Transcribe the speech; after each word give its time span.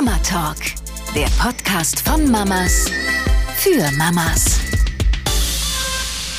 Mama 0.00 0.16
Talk, 0.22 0.58
der 1.12 1.26
Podcast 1.42 2.08
von 2.08 2.30
Mamas 2.30 2.88
für 3.56 3.90
Mamas. 3.96 4.60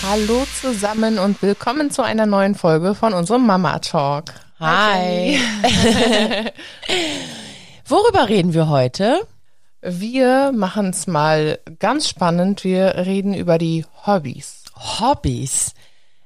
Hallo 0.01 0.45
zusammen 0.61 1.19
und 1.19 1.41
willkommen 1.41 1.91
zu 1.91 2.01
einer 2.01 2.25
neuen 2.25 2.55
Folge 2.55 2.95
von 2.95 3.13
unserem 3.13 3.45
Mama 3.45 3.79
Talk. 3.79 4.31
Hi. 4.61 5.39
Worüber 7.85 8.29
reden 8.29 8.53
wir 8.53 8.69
heute? 8.69 9.27
Wir 9.81 10.53
machen 10.53 10.91
es 10.91 11.05
mal 11.05 11.59
ganz 11.79 12.07
spannend. 12.07 12.63
Wir 12.63 12.95
reden 12.95 13.33
über 13.33 13.57
die 13.57 13.85
Hobbys. 14.05 14.63
Hobbys. 14.73 15.73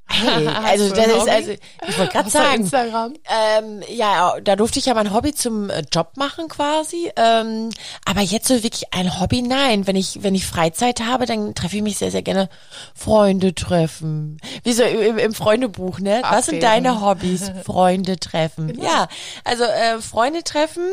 Hey, 0.08 0.48
also 0.66 0.94
das 0.94 1.08
ist 1.08 1.30
also 1.30 1.52
ich 1.52 1.98
wollte 1.98 2.12
gerade 2.12 2.30
sagen, 2.30 2.62
Instagram? 2.62 3.14
ähm, 3.58 3.82
ja, 3.90 4.40
da 4.42 4.56
durfte 4.56 4.80
ich 4.80 4.86
ja 4.86 4.94
mein 4.94 5.14
Hobby 5.14 5.34
zum 5.34 5.70
äh, 5.70 5.84
Job 5.92 6.18
machen 6.18 6.48
quasi. 6.50 7.12
Ähm, 7.16 7.70
aber 8.06 8.22
jetzt 8.22 8.48
so 8.48 8.64
wirklich 8.64 8.94
ein 8.94 9.20
Hobby, 9.20 9.42
nein. 9.42 9.88
Wenn 9.88 9.96
ich 9.96 10.22
wenn 10.22 10.36
ich 10.36 10.46
Freizeit 10.46 11.02
habe, 11.02 11.26
dann 11.26 11.56
treffe 11.56 11.78
ich 11.78 11.82
mich 11.84 11.98
sehr 11.98 12.12
sehr 12.12 12.22
gerne 12.22 12.50
Freunde 12.94 13.56
treffen. 13.56 14.40
Wie 14.64 14.74
so 14.74 14.84
im, 14.84 15.18
im 15.18 15.34
Freundebuch, 15.34 16.00
ne? 16.00 16.22
Was 16.24 16.48
sind 16.48 16.62
deine 16.62 17.02
Hobbys? 17.02 17.52
Freunde 17.66 18.18
treffen. 18.18 18.80
Ja, 18.82 19.08
also 19.44 19.64
äh, 19.64 20.00
Freunde 20.00 20.44
treffen 20.44 20.88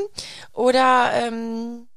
oder 0.52 1.10
ähm, 1.14 1.88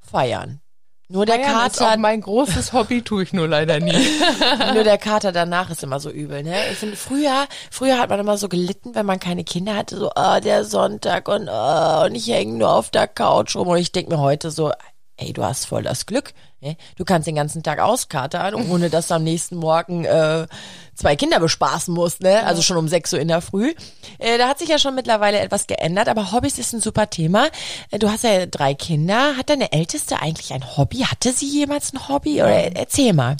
feiern. 0.00 0.60
Nur 1.08 1.24
der 1.24 1.40
ist 1.40 1.46
Kater 1.46 1.92
auch 1.92 1.96
mein 1.98 2.20
großes 2.20 2.72
Hobby, 2.72 3.02
tue 3.02 3.22
ich 3.22 3.32
nur 3.32 3.46
leider 3.46 3.78
nie. 3.78 3.92
Nur 4.74 4.82
der 4.82 4.98
Kater 4.98 5.30
danach 5.30 5.70
ist 5.70 5.84
immer 5.84 6.00
so 6.00 6.10
übel, 6.10 6.42
ne? 6.42 6.56
Ich 6.72 6.78
finde, 6.78 6.96
früher, 6.96 7.46
früher 7.70 7.98
hat 7.98 8.10
man 8.10 8.18
immer 8.18 8.36
so 8.38 8.48
gelitten, 8.48 8.96
wenn 8.96 9.06
man 9.06 9.20
keine 9.20 9.44
Kinder 9.44 9.76
hatte, 9.76 9.96
so, 9.96 10.10
ah, 10.16 10.40
der 10.40 10.64
Sonntag 10.64 11.28
und, 11.28 11.48
ah, 11.48 12.04
und 12.04 12.16
ich 12.16 12.26
hänge 12.26 12.58
nur 12.58 12.72
auf 12.72 12.90
der 12.90 13.06
Couch 13.06 13.54
rum. 13.54 13.68
Und 13.68 13.78
ich 13.78 13.92
denke 13.92 14.14
mir 14.14 14.20
heute 14.20 14.50
so, 14.50 14.72
ey, 15.16 15.32
du 15.32 15.42
hast 15.44 15.66
voll 15.66 15.82
das 15.82 16.06
Glück. 16.06 16.32
Ne? 16.60 16.76
Du 16.96 17.04
kannst 17.04 17.26
den 17.26 17.34
ganzen 17.34 17.62
Tag 17.62 17.78
auskatern, 17.78 18.54
ohne 18.70 18.90
dass 18.90 19.08
du 19.08 19.14
am 19.14 19.24
nächsten 19.24 19.56
Morgen 19.56 20.04
äh, 20.04 20.46
zwei 20.94 21.16
Kinder 21.16 21.40
bespaßen 21.40 21.92
musst, 21.92 22.22
ne? 22.22 22.44
Also 22.46 22.62
schon 22.62 22.76
um 22.76 22.88
sechs 22.88 23.12
Uhr 23.12 23.20
in 23.20 23.28
der 23.28 23.40
Früh. 23.40 23.74
Äh, 24.18 24.38
da 24.38 24.48
hat 24.48 24.58
sich 24.58 24.68
ja 24.68 24.78
schon 24.78 24.94
mittlerweile 24.94 25.38
etwas 25.40 25.66
geändert, 25.66 26.08
aber 26.08 26.32
Hobbys 26.32 26.58
ist 26.58 26.72
ein 26.72 26.80
super 26.80 27.10
Thema. 27.10 27.48
Äh, 27.90 27.98
du 27.98 28.10
hast 28.10 28.24
ja 28.24 28.46
drei 28.46 28.74
Kinder. 28.74 29.36
Hat 29.36 29.50
deine 29.50 29.72
Älteste 29.72 30.20
eigentlich 30.20 30.52
ein 30.52 30.76
Hobby? 30.76 30.98
Hatte 30.98 31.32
sie 31.32 31.46
jemals 31.48 31.92
ein 31.92 32.08
Hobby? 32.08 32.42
Oder 32.42 32.76
erzähl 32.76 33.12
mal. 33.12 33.36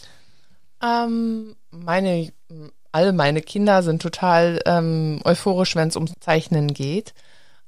ähm, 0.83 1.56
meine, 1.70 2.33
alle 2.93 3.12
meine 3.12 3.43
Kinder 3.43 3.83
sind 3.83 4.00
total 4.00 4.61
ähm, 4.67 5.20
euphorisch, 5.25 5.77
wenn 5.77 5.89
es 5.89 5.97
ums 5.97 6.12
Zeichnen 6.20 6.72
geht. 6.72 7.12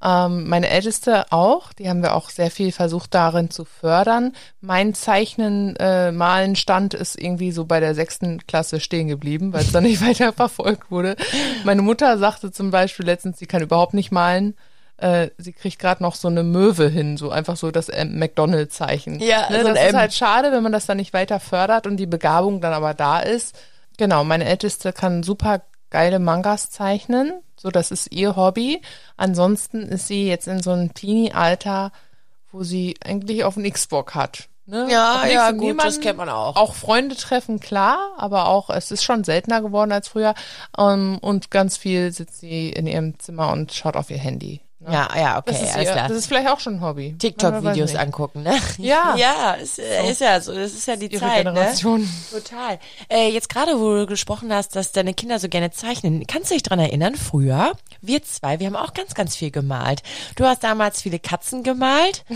Ähm, 0.02 0.48
meine 0.48 0.68
Älteste 0.68 1.32
auch, 1.32 1.72
die 1.72 1.88
haben 1.88 2.02
wir 2.02 2.14
auch 2.14 2.30
sehr 2.30 2.50
viel 2.50 2.70
versucht 2.70 3.14
darin 3.14 3.50
zu 3.50 3.64
fördern. 3.64 4.32
Mein 4.60 4.94
Zeichnen, 4.94 5.74
äh, 5.77 6.12
Malen 6.12 6.54
Stand 6.54 6.94
ist 6.94 7.20
irgendwie 7.20 7.50
so 7.50 7.64
bei 7.64 7.80
der 7.80 7.94
sechsten 7.94 8.46
Klasse 8.46 8.78
stehen 8.78 9.08
geblieben, 9.08 9.52
weil 9.52 9.62
es 9.62 9.72
dann 9.72 9.84
nicht 9.84 10.00
weiter 10.06 10.32
verfolgt 10.32 10.91
wurde. 10.91 11.16
Meine 11.64 11.82
Mutter 11.82 12.16
sagte 12.19 12.52
zum 12.52 12.70
Beispiel 12.70 13.06
letztens, 13.06 13.38
sie 13.38 13.46
kann 13.46 13.62
überhaupt 13.62 13.94
nicht 13.94 14.12
malen. 14.12 14.54
Äh, 14.98 15.30
sie 15.38 15.52
kriegt 15.52 15.78
gerade 15.78 16.02
noch 16.02 16.14
so 16.14 16.28
eine 16.28 16.42
Möwe 16.42 16.88
hin, 16.88 17.16
so 17.16 17.30
einfach 17.30 17.56
so 17.56 17.70
das 17.70 17.88
McDonald-Zeichen. 17.88 19.20
Ja, 19.20 19.48
ne, 19.50 19.62
so 19.62 19.69
das 19.69 19.86
ist 19.88 19.94
halt 19.94 20.12
schade, 20.12 20.52
wenn 20.52 20.62
man 20.62 20.72
das 20.72 20.86
dann 20.86 20.96
nicht 20.96 21.12
weiter 21.12 21.41
fördert 21.41 21.86
und 21.86 21.96
die 21.96 22.06
Begabung 22.06 22.60
dann 22.60 22.72
aber 22.72 22.94
da 22.94 23.20
ist. 23.20 23.56
Genau, 23.96 24.22
meine 24.22 24.44
Älteste 24.44 24.92
kann 24.92 25.22
super 25.22 25.62
geile 25.91 26.19
Mangas 26.19 26.70
zeichnen, 26.70 27.33
so 27.56 27.70
das 27.70 27.91
ist 27.91 28.12
ihr 28.12 28.36
Hobby. 28.36 28.83
Ansonsten 29.17 29.83
ist 29.83 30.06
sie 30.06 30.28
jetzt 30.28 30.48
in 30.48 30.62
so 30.62 30.70
einem 30.70 30.94
Teenie-Alter, 30.94 31.92
wo 32.53 32.62
sie 32.62 32.97
eigentlich 33.05 33.44
auf 33.44 33.55
den 33.55 33.70
Xbox 33.70 34.14
hat. 34.14 34.48
Ne? 34.66 34.86
Ja, 34.91 35.27
ja, 35.27 35.50
gut, 35.50 35.61
niemanden. 35.61 35.94
das 35.94 36.00
kennt 36.00 36.19
man 36.19 36.28
auch. 36.28 36.56
Auch 36.56 36.75
Freunde 36.75 37.16
treffen, 37.16 37.59
klar, 37.59 38.12
aber 38.19 38.48
auch, 38.48 38.69
es 38.69 38.91
ist 38.91 39.03
schon 39.03 39.25
seltener 39.25 39.62
geworden 39.62 39.93
als 39.93 40.09
früher. 40.09 40.34
Ähm, 40.77 41.19
und 41.22 41.50
ganz 41.50 41.78
viel 41.78 42.12
sitzt 42.12 42.41
sie 42.41 42.69
in 42.69 42.87
ihrem 42.87 43.19
Zimmer 43.19 43.50
und 43.50 43.72
schaut 43.72 43.97
auf 43.97 44.10
ihr 44.10 44.19
Handy. 44.19 44.60
Ne? 44.81 44.93
Ja, 44.93 45.09
ja, 45.16 45.39
okay, 45.39 45.50
das 45.53 45.62
ist, 45.62 45.75
alles 45.75 45.89
ihr, 45.89 45.93
klar. 45.93 46.09
das 46.09 46.16
ist 46.16 46.27
vielleicht 46.27 46.49
auch 46.49 46.61
schon 46.61 46.77
ein 46.77 46.81
Hobby. 46.81 47.16
TikTok-Videos 47.19 47.97
angucken, 47.97 48.43
ne? 48.44 48.56
Ja. 48.78 49.15
Ja, 49.16 49.55
ist, 49.55 49.81
äh, 49.81 50.09
ist 50.09 50.21
ja 50.21 50.41
so, 50.41 50.55
das 50.55 50.72
ist 50.72 50.87
ja 50.87 50.94
die 50.94 51.06
Ihre 51.06 51.21
Zeit, 51.21 51.44
ne? 51.44 51.53
Generation. 51.53 52.09
Total. 52.31 52.78
Äh, 53.09 53.31
jetzt 53.31 53.49
gerade, 53.49 53.81
wo 53.81 53.97
du 53.97 54.06
gesprochen 54.06 54.53
hast, 54.53 54.77
dass 54.77 54.93
deine 54.93 55.15
Kinder 55.15 55.41
so 55.41 55.49
gerne 55.49 55.72
zeichnen, 55.72 56.27
kannst 56.28 56.50
du 56.50 56.55
dich 56.55 56.62
dran 56.62 56.78
erinnern, 56.78 57.16
früher, 57.16 57.72
wir 58.00 58.22
zwei, 58.22 58.61
wir 58.61 58.69
haben 58.69 58.77
auch 58.77 58.94
ganz, 58.94 59.15
ganz 59.15 59.34
viel 59.34 59.50
gemalt. 59.50 60.03
Du 60.37 60.44
hast 60.44 60.62
damals 60.62 61.03
viele 61.03 61.19
Katzen 61.19 61.65
gemalt. 61.65 62.25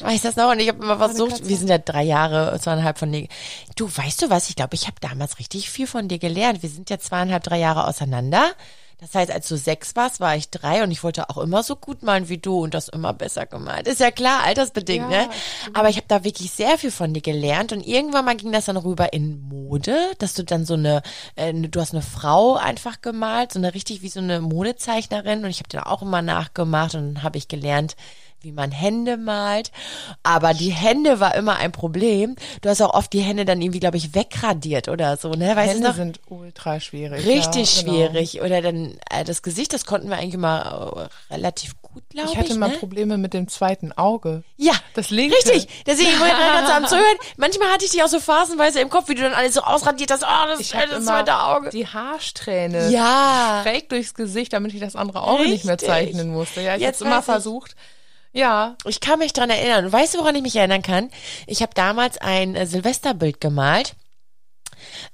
Weiß 0.00 0.22
das 0.22 0.36
noch? 0.36 0.50
Und 0.50 0.60
ich 0.60 0.68
habe 0.68 0.82
immer 0.82 0.98
versucht, 0.98 1.48
wir 1.48 1.56
sind 1.56 1.68
ja 1.68 1.78
drei 1.78 2.02
Jahre, 2.02 2.58
zweieinhalb 2.60 2.98
von 2.98 3.12
dir. 3.12 3.28
Du, 3.76 3.88
weißt 3.94 4.22
du 4.22 4.30
was? 4.30 4.50
Ich 4.50 4.56
glaube, 4.56 4.74
ich 4.74 4.86
habe 4.86 4.96
damals 5.00 5.38
richtig 5.38 5.70
viel 5.70 5.86
von 5.86 6.08
dir 6.08 6.18
gelernt. 6.18 6.62
Wir 6.62 6.68
sind 6.68 6.90
ja 6.90 6.98
zweieinhalb, 6.98 7.42
drei 7.42 7.58
Jahre 7.58 7.86
auseinander. 7.86 8.52
Das 8.98 9.14
heißt, 9.14 9.30
als 9.30 9.46
du 9.48 9.58
sechs 9.58 9.94
warst, 9.94 10.20
war 10.20 10.36
ich 10.36 10.48
drei 10.48 10.82
und 10.82 10.90
ich 10.90 11.04
wollte 11.04 11.28
auch 11.28 11.36
immer 11.36 11.62
so 11.62 11.76
gut 11.76 12.02
malen 12.02 12.30
wie 12.30 12.38
du 12.38 12.62
und 12.62 12.72
das 12.72 12.88
immer 12.88 13.12
besser 13.12 13.44
gemalt. 13.44 13.86
Ist 13.86 14.00
ja 14.00 14.10
klar, 14.10 14.42
altersbedingt, 14.44 15.10
Ja, 15.10 15.24
ne? 15.24 15.30
Aber 15.74 15.90
ich 15.90 15.96
habe 15.96 16.06
da 16.08 16.24
wirklich 16.24 16.50
sehr 16.50 16.78
viel 16.78 16.90
von 16.90 17.12
dir 17.12 17.20
gelernt 17.20 17.72
und 17.72 17.86
irgendwann 17.86 18.24
mal 18.24 18.36
ging 18.36 18.52
das 18.52 18.64
dann 18.64 18.78
rüber 18.78 19.12
in 19.12 19.46
Mode, 19.48 19.96
dass 20.18 20.32
du 20.32 20.44
dann 20.44 20.64
so 20.64 20.74
eine, 20.74 21.02
äh, 21.34 21.52
du 21.52 21.78
hast 21.78 21.92
eine 21.92 22.02
Frau 22.02 22.54
einfach 22.54 23.02
gemalt, 23.02 23.52
so 23.52 23.58
eine 23.58 23.74
richtig 23.74 24.00
wie 24.00 24.08
so 24.08 24.20
eine 24.20 24.40
Modezeichnerin 24.40 25.44
und 25.44 25.50
ich 25.50 25.58
habe 25.58 25.68
dann 25.68 25.82
auch 25.82 26.00
immer 26.00 26.22
nachgemacht 26.22 26.94
und 26.94 27.16
dann 27.16 27.22
habe 27.22 27.36
ich 27.36 27.48
gelernt, 27.48 27.96
wie 28.40 28.52
man 28.52 28.70
Hände 28.70 29.16
malt. 29.16 29.72
Aber 30.22 30.54
die 30.54 30.70
Hände 30.70 31.20
war 31.20 31.34
immer 31.34 31.56
ein 31.56 31.72
Problem. 31.72 32.36
Du 32.60 32.68
hast 32.68 32.80
auch 32.82 32.94
oft 32.94 33.12
die 33.12 33.20
Hände 33.20 33.44
dann 33.44 33.60
irgendwie, 33.60 33.80
glaube 33.80 33.96
ich, 33.96 34.14
wegradiert 34.14 34.88
oder 34.88 35.16
so, 35.16 35.30
ne? 35.32 35.56
Weißt 35.56 35.74
Hände 35.74 35.92
sind 35.92 36.20
ultra 36.28 36.78
schwierig. 36.80 37.26
Richtig 37.26 37.76
ja, 37.76 37.82
genau. 37.82 37.94
schwierig. 38.08 38.42
Oder 38.42 38.62
dann 38.62 38.98
äh, 39.10 39.24
das 39.24 39.42
Gesicht, 39.42 39.72
das 39.72 39.86
konnten 39.86 40.08
wir 40.08 40.16
eigentlich 40.18 40.34
immer 40.34 41.08
äh, 41.30 41.34
relativ 41.34 41.80
gut, 41.82 42.02
glaube 42.10 42.28
ich. 42.28 42.34
Ich 42.34 42.38
hatte 42.38 42.54
mal 42.58 42.68
ne? 42.70 42.76
Probleme 42.76 43.18
mit 43.18 43.34
dem 43.34 43.48
zweiten 43.48 43.92
Auge. 43.92 44.44
Ja, 44.56 44.74
Das 44.94 45.10
linke. 45.10 45.36
Richtig, 45.36 45.68
deswegen 45.86 46.10
ich 46.10 46.20
wollte 46.20 46.36
gerade 46.36 46.72
am 46.74 46.86
Zuhören. 46.88 47.16
Manchmal 47.36 47.68
hatte 47.72 47.84
ich 47.84 47.90
die 47.90 48.02
auch 48.02 48.08
so 48.08 48.20
phasenweise 48.20 48.80
im 48.80 48.90
Kopf, 48.90 49.08
wie 49.08 49.14
du 49.14 49.22
dann 49.22 49.32
alles 49.34 49.54
so 49.54 49.62
ausradiert 49.62 50.10
hast. 50.10 50.22
Oh, 50.22 50.46
das, 50.48 50.60
Ich 50.60 50.74
äh, 50.74 50.86
das 50.88 51.04
zweite 51.04 51.38
Auge. 51.40 51.70
die 51.70 51.86
Haarsträhne 51.86 52.90
Ja. 52.90 53.60
schräg 53.62 53.88
durchs 53.88 54.14
Gesicht, 54.14 54.52
damit 54.52 54.74
ich 54.74 54.80
das 54.80 54.94
andere 54.96 55.22
Auge 55.22 55.44
nicht 55.48 55.64
mehr 55.64 55.74
Richtig. 55.74 55.88
zeichnen 55.88 56.28
musste. 56.32 56.60
Ja, 56.60 56.76
ich 56.76 56.86
habe 56.86 56.96
immer 57.00 57.22
versucht. 57.22 57.74
Ja, 58.36 58.76
Ich 58.84 59.00
kann 59.00 59.18
mich 59.18 59.32
dran 59.32 59.50
erinnern. 59.50 59.86
Und 59.86 59.92
weißt 59.92 60.14
du, 60.14 60.18
woran 60.18 60.34
ich 60.34 60.42
mich 60.42 60.56
erinnern 60.56 60.82
kann? 60.82 61.10
Ich 61.46 61.62
habe 61.62 61.72
damals 61.74 62.18
ein 62.18 62.54
äh, 62.54 62.66
Silvesterbild 62.66 63.40
gemalt. 63.40 63.94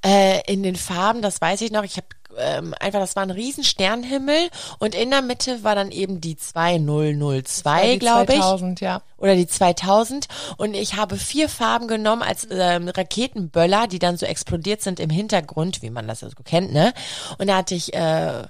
Äh, 0.05 0.41
in 0.53 0.65
den 0.65 0.75
Farben, 0.75 1.23
das 1.23 1.41
weiß 1.41 1.61
ich 1.61 1.71
noch. 1.71 1.85
Ich 1.85 1.97
habe 1.97 2.09
ähm, 2.37 2.75
einfach, 2.81 2.99
das 2.99 3.15
war 3.15 3.23
ein 3.23 3.31
riesen 3.31 3.63
Sternenhimmel 3.63 4.49
und 4.79 4.95
in 4.95 5.11
der 5.11 5.23
Mitte 5.23 5.63
war 5.63 5.75
dann 5.75 5.93
eben 5.93 6.21
die 6.21 6.37
2002, 6.37 7.93
die 7.93 7.99
glaube 7.99 8.33
ich. 8.33 8.41
2000, 8.41 8.81
ja. 8.81 9.03
oder 9.19 9.37
die 9.37 9.47
2000 9.47 10.27
und 10.57 10.75
ich 10.75 10.97
habe 10.97 11.17
vier 11.17 11.49
Farben 11.49 11.89
genommen 11.89 12.23
als 12.23 12.49
ähm, 12.51 12.89
Raketenböller, 12.89 13.87
die 13.87 13.99
dann 13.99 14.17
so 14.17 14.27
explodiert 14.27 14.83
sind 14.83 14.99
im 14.99 15.11
Hintergrund, 15.11 15.83
wie 15.83 15.91
man 15.91 16.09
das 16.09 16.21
so 16.21 16.29
kennt, 16.45 16.73
ne? 16.73 16.93
Und 17.39 17.49
da 17.49 17.59
hatte 17.59 17.75
ich 17.75 17.93
äh, 17.95 18.45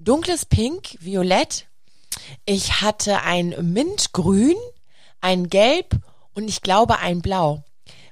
dunkles 0.00 0.44
Pink, 0.44 0.96
Violett, 1.00 1.67
ich 2.44 2.80
hatte 2.80 3.22
ein 3.22 3.54
Mintgrün, 3.72 4.56
ein 5.20 5.48
Gelb 5.48 5.96
und 6.34 6.48
ich 6.48 6.62
glaube 6.62 6.98
ein 6.98 7.22
Blau. 7.22 7.64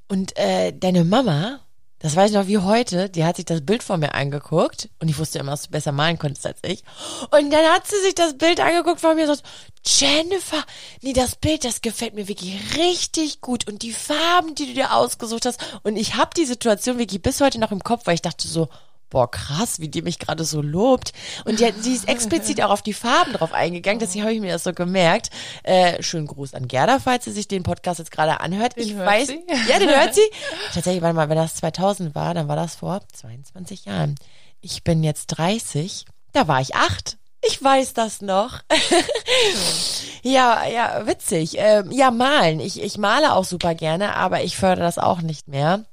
Und 0.09 0.37
äh, 0.37 0.73
deine 0.73 1.05
Mama, 1.05 1.61
das 1.99 2.15
weiß 2.15 2.31
ich 2.31 2.37
noch 2.37 2.47
wie 2.47 2.59
heute, 2.59 3.09
die 3.09 3.25
hat 3.25 3.37
sich 3.37 3.47
das 3.47 3.65
Bild 3.65 3.83
von 3.83 3.99
mir 3.99 4.15
angeguckt 4.15 4.89
und 5.01 5.09
ich 5.09 5.19
wusste 5.19 5.39
immer, 5.39 5.53
dass 5.53 5.63
du 5.63 5.71
besser 5.71 5.93
malen 5.93 6.19
konntest 6.19 6.47
als 6.47 6.59
ich. 6.63 6.85
Und 7.31 7.51
dann 7.51 7.65
hat 7.73 7.87
sie 7.87 8.01
sich 8.03 8.15
das 8.15 8.37
Bild 8.37 8.61
angeguckt 8.61 9.01
von 9.01 9.17
mir 9.17 9.23
und 9.23 9.37
sagt, 9.37 9.43
Jennifer, 9.85 10.63
nee, 11.03 11.13
das 11.13 11.37
Bild, 11.37 11.65
das 11.65 11.81
gefällt 11.81 12.15
mir 12.15 12.29
wirklich 12.29 12.77
richtig 12.77 13.41
gut 13.41 13.67
und 13.67 13.83
die 13.83 13.93
Farben, 13.93 14.55
die 14.55 14.67
du 14.67 14.75
dir 14.75 14.95
ausgesucht 14.95 15.47
hast. 15.47 15.61
Und 15.85 15.97
ich 15.97 16.17
habe 16.17 16.31
die 16.37 16.45
Situation 16.45 16.99
wirklich 16.99 17.23
bis 17.23 17.41
heute 17.41 17.59
noch 17.59 17.73
im 17.73 17.83
Kopf, 17.83 18.03
weil 18.07 18.15
ich 18.15 18.23
dachte 18.23 18.47
so, 18.47 18.69
boah, 19.11 19.31
krass, 19.31 19.81
wie 19.81 19.89
die 19.89 20.03
mich 20.03 20.19
gerade 20.19 20.45
so 20.45 20.63
lobt. 20.63 21.13
Und 21.45 21.61
die, 21.61 21.73
sie 21.81 21.95
ist 21.95 22.09
explizit 22.09 22.63
auch 22.63 22.71
auf 22.71 22.83
die 22.83 22.93
Farben 22.93 23.33
drauf 23.33 23.53
eingegangen, 23.53 23.99
deswegen 23.99 24.25
habe 24.25 24.35
ich 24.35 24.41
mir 24.41 24.53
das 24.53 24.65
so 24.65 24.73
gemerkt. 24.73 25.31
Äh, 25.63 26.03
schönen 26.03 26.27
Gruß 26.27 26.55
an 26.55 26.69
Gerda, 26.69 26.99
falls 26.99 27.25
sie 27.25 27.33
sich 27.33 27.49
den 27.49 27.63
Podcast 27.63 27.99
jetzt 27.99 28.11
gerade 28.11 28.41
anhört. 28.41 28.75
ich 28.77 28.95
hört 28.95 29.07
weiß, 29.07 29.29
sie. 29.29 29.45
ja, 29.69 29.79
den 29.79 29.89
hört 29.89 30.15
sie. 30.15 30.29
Tatsächlich, 30.75 31.03
warte 31.03 31.17
mal, 31.17 31.29
wenn 31.29 31.37
das 31.37 31.57
2000 31.57 32.15
war, 32.15 32.35
dann 32.35 32.49
war 32.49 32.57
das 32.57 32.77
vor 32.77 33.01
22 33.13 33.85
Jahren. 33.85 34.17
Ich 34.61 34.85
bin 34.85 35.03
jetzt 35.03 35.27
30, 35.29 36.07
da 36.33 36.49
war 36.49 36.61
ich 36.61 36.75
acht. 36.75 37.19
Ich 37.43 37.63
weiß 37.63 37.95
das 37.95 38.23
noch. 38.23 38.61
ja, 40.23 40.67
ja, 40.67 41.07
witzig. 41.07 41.57
Ähm, 41.59 41.93
ja, 41.93 42.11
malen. 42.11 42.61
Ich, 42.61 42.83
ich 42.83 42.99
male 42.99 43.35
auch 43.35 43.45
super 43.45 43.75
gerne, 43.75 44.17
aber 44.17 44.43
ich 44.43 44.57
fördere 44.57 44.85
das 44.85 44.99
auch 44.99 45.21
nicht 45.21 45.47
mehr. 45.47 45.85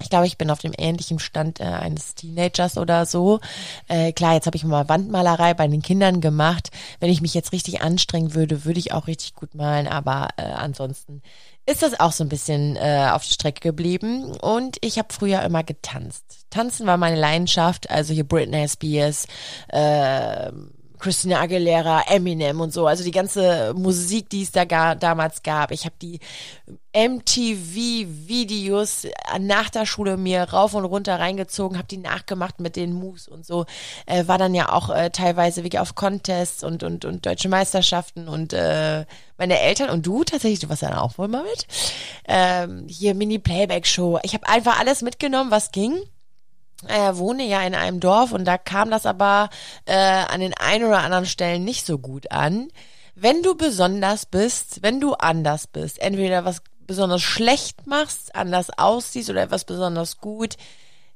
Ich 0.00 0.10
glaube, 0.10 0.26
ich 0.26 0.36
bin 0.36 0.50
auf 0.50 0.58
dem 0.58 0.72
ähnlichen 0.76 1.18
Stand 1.18 1.60
äh, 1.60 1.64
eines 1.64 2.14
Teenagers 2.14 2.78
oder 2.78 3.06
so. 3.06 3.40
Äh, 3.88 4.12
klar, 4.12 4.34
jetzt 4.34 4.46
habe 4.46 4.56
ich 4.56 4.64
mal 4.64 4.88
Wandmalerei 4.88 5.54
bei 5.54 5.68
den 5.68 5.82
Kindern 5.82 6.20
gemacht. 6.20 6.70
Wenn 6.98 7.10
ich 7.10 7.20
mich 7.20 7.32
jetzt 7.32 7.52
richtig 7.52 7.80
anstrengen 7.80 8.34
würde, 8.34 8.64
würde 8.64 8.80
ich 8.80 8.92
auch 8.92 9.06
richtig 9.06 9.34
gut 9.34 9.54
malen. 9.54 9.86
Aber 9.86 10.28
äh, 10.36 10.42
ansonsten 10.42 11.22
ist 11.66 11.82
das 11.82 11.98
auch 11.98 12.12
so 12.12 12.24
ein 12.24 12.28
bisschen 12.28 12.76
äh, 12.76 13.08
auf 13.12 13.24
der 13.24 13.32
Strecke 13.32 13.60
geblieben. 13.60 14.36
Und 14.36 14.78
ich 14.80 14.98
habe 14.98 15.14
früher 15.14 15.42
immer 15.42 15.62
getanzt. 15.62 16.46
Tanzen 16.50 16.86
war 16.86 16.96
meine 16.96 17.18
Leidenschaft. 17.18 17.88
Also 17.88 18.12
hier 18.12 18.24
Britney 18.24 18.68
Spears, 18.68 19.26
äh, 19.68 20.50
Christina 21.04 21.40
Aguilera, 21.42 22.04
Eminem 22.08 22.62
und 22.62 22.72
so, 22.72 22.86
also 22.86 23.04
die 23.04 23.10
ganze 23.10 23.74
Musik, 23.76 24.30
die 24.30 24.40
es 24.40 24.52
da 24.52 24.64
gar, 24.64 24.96
damals 24.96 25.42
gab. 25.42 25.70
Ich 25.70 25.84
habe 25.84 25.96
die 26.00 26.18
MTV-Videos 26.96 27.88
nach 29.38 29.68
der 29.68 29.84
Schule 29.84 30.16
mir 30.16 30.44
rauf 30.44 30.72
und 30.72 30.86
runter 30.86 31.20
reingezogen, 31.20 31.76
habe 31.76 31.88
die 31.88 31.98
nachgemacht 31.98 32.58
mit 32.58 32.76
den 32.76 32.94
Moves 32.94 33.28
und 33.28 33.44
so. 33.44 33.66
Äh, 34.06 34.26
war 34.28 34.38
dann 34.38 34.54
ja 34.54 34.72
auch 34.72 34.88
äh, 34.88 35.10
teilweise 35.10 35.62
wirklich 35.62 35.78
auf 35.80 35.94
Contests 35.94 36.64
und, 36.64 36.82
und, 36.82 37.04
und 37.04 37.26
deutsche 37.26 37.50
Meisterschaften 37.50 38.26
und 38.26 38.54
äh, 38.54 39.04
meine 39.36 39.60
Eltern 39.60 39.90
und 39.90 40.06
du 40.06 40.24
tatsächlich, 40.24 40.60
du 40.60 40.70
warst 40.70 40.84
dann 40.84 40.94
auch 40.94 41.18
wohl 41.18 41.28
mal 41.28 41.42
mit. 41.42 41.66
Ähm, 42.26 42.86
hier 42.88 43.14
Mini-Playback-Show. 43.14 44.20
Ich 44.22 44.32
habe 44.32 44.48
einfach 44.48 44.80
alles 44.80 45.02
mitgenommen, 45.02 45.50
was 45.50 45.70
ging 45.70 46.00
äh, 46.86 47.16
wohne 47.16 47.44
ja 47.44 47.62
in 47.62 47.74
einem 47.74 48.00
Dorf 48.00 48.32
und 48.32 48.44
da 48.44 48.58
kam 48.58 48.90
das 48.90 49.06
aber 49.06 49.50
äh, 49.86 49.94
an 49.94 50.40
den 50.40 50.54
ein 50.54 50.84
oder 50.84 50.98
anderen 50.98 51.26
Stellen 51.26 51.64
nicht 51.64 51.86
so 51.86 51.98
gut 51.98 52.30
an. 52.30 52.68
Wenn 53.14 53.42
du 53.42 53.54
besonders 53.54 54.26
bist, 54.26 54.82
wenn 54.82 55.00
du 55.00 55.14
anders 55.14 55.66
bist, 55.66 56.00
entweder 56.00 56.44
was 56.44 56.62
besonders 56.86 57.22
schlecht 57.22 57.86
machst, 57.86 58.34
anders 58.34 58.70
aussiehst 58.76 59.30
oder 59.30 59.42
etwas 59.42 59.64
besonders 59.64 60.18
gut, 60.18 60.56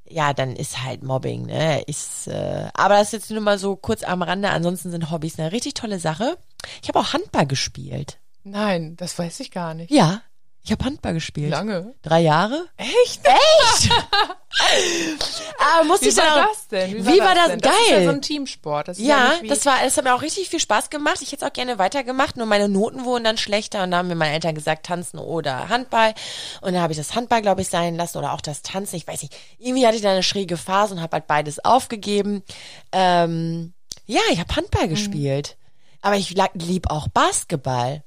ja, 0.09 0.33
dann 0.33 0.55
ist 0.55 0.83
halt 0.83 1.03
Mobbing, 1.03 1.45
ne? 1.45 1.81
Ist, 1.83 2.27
äh, 2.27 2.69
aber 2.73 2.95
das 2.95 3.07
ist 3.07 3.13
jetzt 3.13 3.31
nur 3.31 3.41
mal 3.41 3.59
so 3.59 3.75
kurz 3.75 4.03
am 4.03 4.23
Rande. 4.23 4.49
Ansonsten 4.49 4.89
sind 4.89 5.11
Hobbys 5.11 5.37
eine 5.37 5.51
richtig 5.51 5.75
tolle 5.75 5.99
Sache. 5.99 6.37
Ich 6.81 6.89
habe 6.89 6.99
auch 6.99 7.13
Handball 7.13 7.45
gespielt. 7.45 8.17
Nein, 8.43 8.95
das 8.95 9.19
weiß 9.19 9.39
ich 9.41 9.51
gar 9.51 9.75
nicht. 9.75 9.91
Ja, 9.91 10.21
ich 10.63 10.71
habe 10.71 10.85
Handball 10.85 11.13
gespielt. 11.13 11.49
Lange? 11.51 11.95
Drei 12.01 12.19
Jahre? 12.21 12.67
Echt? 12.77 13.21
Echt? 13.25 13.89
ah, 15.59 15.83
musste 15.83 16.05
Wie 16.05 16.09
ich 16.09 16.17
war 16.17 16.35
auch, 16.43 16.47
das 16.49 16.67
denn? 16.67 17.05
Wie 17.05 17.19
war 17.19 17.33
das? 17.35 17.47
denn? 17.47 17.59
Das 17.59 17.71
ist 17.73 17.89
ja 17.89 17.95
Geil. 17.97 18.05
so 18.05 18.09
ein 18.11 18.21
Teamsport. 18.21 18.87
Das 18.87 18.99
ja, 18.99 19.05
Ja, 19.05 19.33
wie, 19.41 19.47
das 19.47 19.65
war, 19.65 19.75
das 19.83 19.97
hat 19.97 20.03
mir 20.03 20.13
auch 20.13 20.21
richtig 20.21 20.49
viel 20.49 20.59
Spaß 20.59 20.89
gemacht. 20.89 21.21
Ich 21.21 21.31
hätte 21.31 21.45
es 21.45 21.49
auch 21.49 21.53
gerne 21.53 21.77
weitergemacht, 21.79 22.37
nur 22.37 22.45
meine 22.45 22.69
Noten 22.69 23.05
wurden 23.05 23.23
dann 23.23 23.37
schlechter 23.37 23.83
und 23.83 23.91
da 23.91 23.97
haben 23.97 24.07
mir 24.07 24.15
meine 24.15 24.33
Eltern 24.33 24.55
gesagt, 24.55 24.85
tanzen 24.85 25.17
oder 25.19 25.69
Handball. 25.69 26.13
Und 26.61 26.73
dann 26.73 26.81
habe 26.81 26.93
ich 26.93 26.97
das 26.99 27.15
Handball, 27.15 27.41
glaube 27.41 27.61
ich, 27.61 27.69
sein 27.69 27.95
lassen 27.95 28.17
oder 28.17 28.33
auch 28.33 28.41
das 28.41 28.61
Tanzen. 28.61 28.95
Ich 28.95 29.07
weiß 29.07 29.21
nicht. 29.23 29.35
Irgendwie 29.57 29.85
hatte 29.87 29.95
ich 29.95 30.01
da 30.01 30.11
eine 30.11 30.23
schräge 30.23 30.57
Phase 30.57 30.93
und 30.93 31.01
habe 31.01 31.13
halt 31.15 31.27
beides 31.27 31.63
aufgegeben. 31.63 32.43
Ähm, 32.91 33.73
ja, 34.05 34.21
ich 34.31 34.39
habe 34.39 34.55
Handball 34.55 34.85
Mhm. 34.85 34.89
gespielt. 34.91 35.57
Aber 36.01 36.15
ich 36.15 36.33
lieb 36.53 36.89
auch 36.89 37.07
Basketball. 37.09 38.03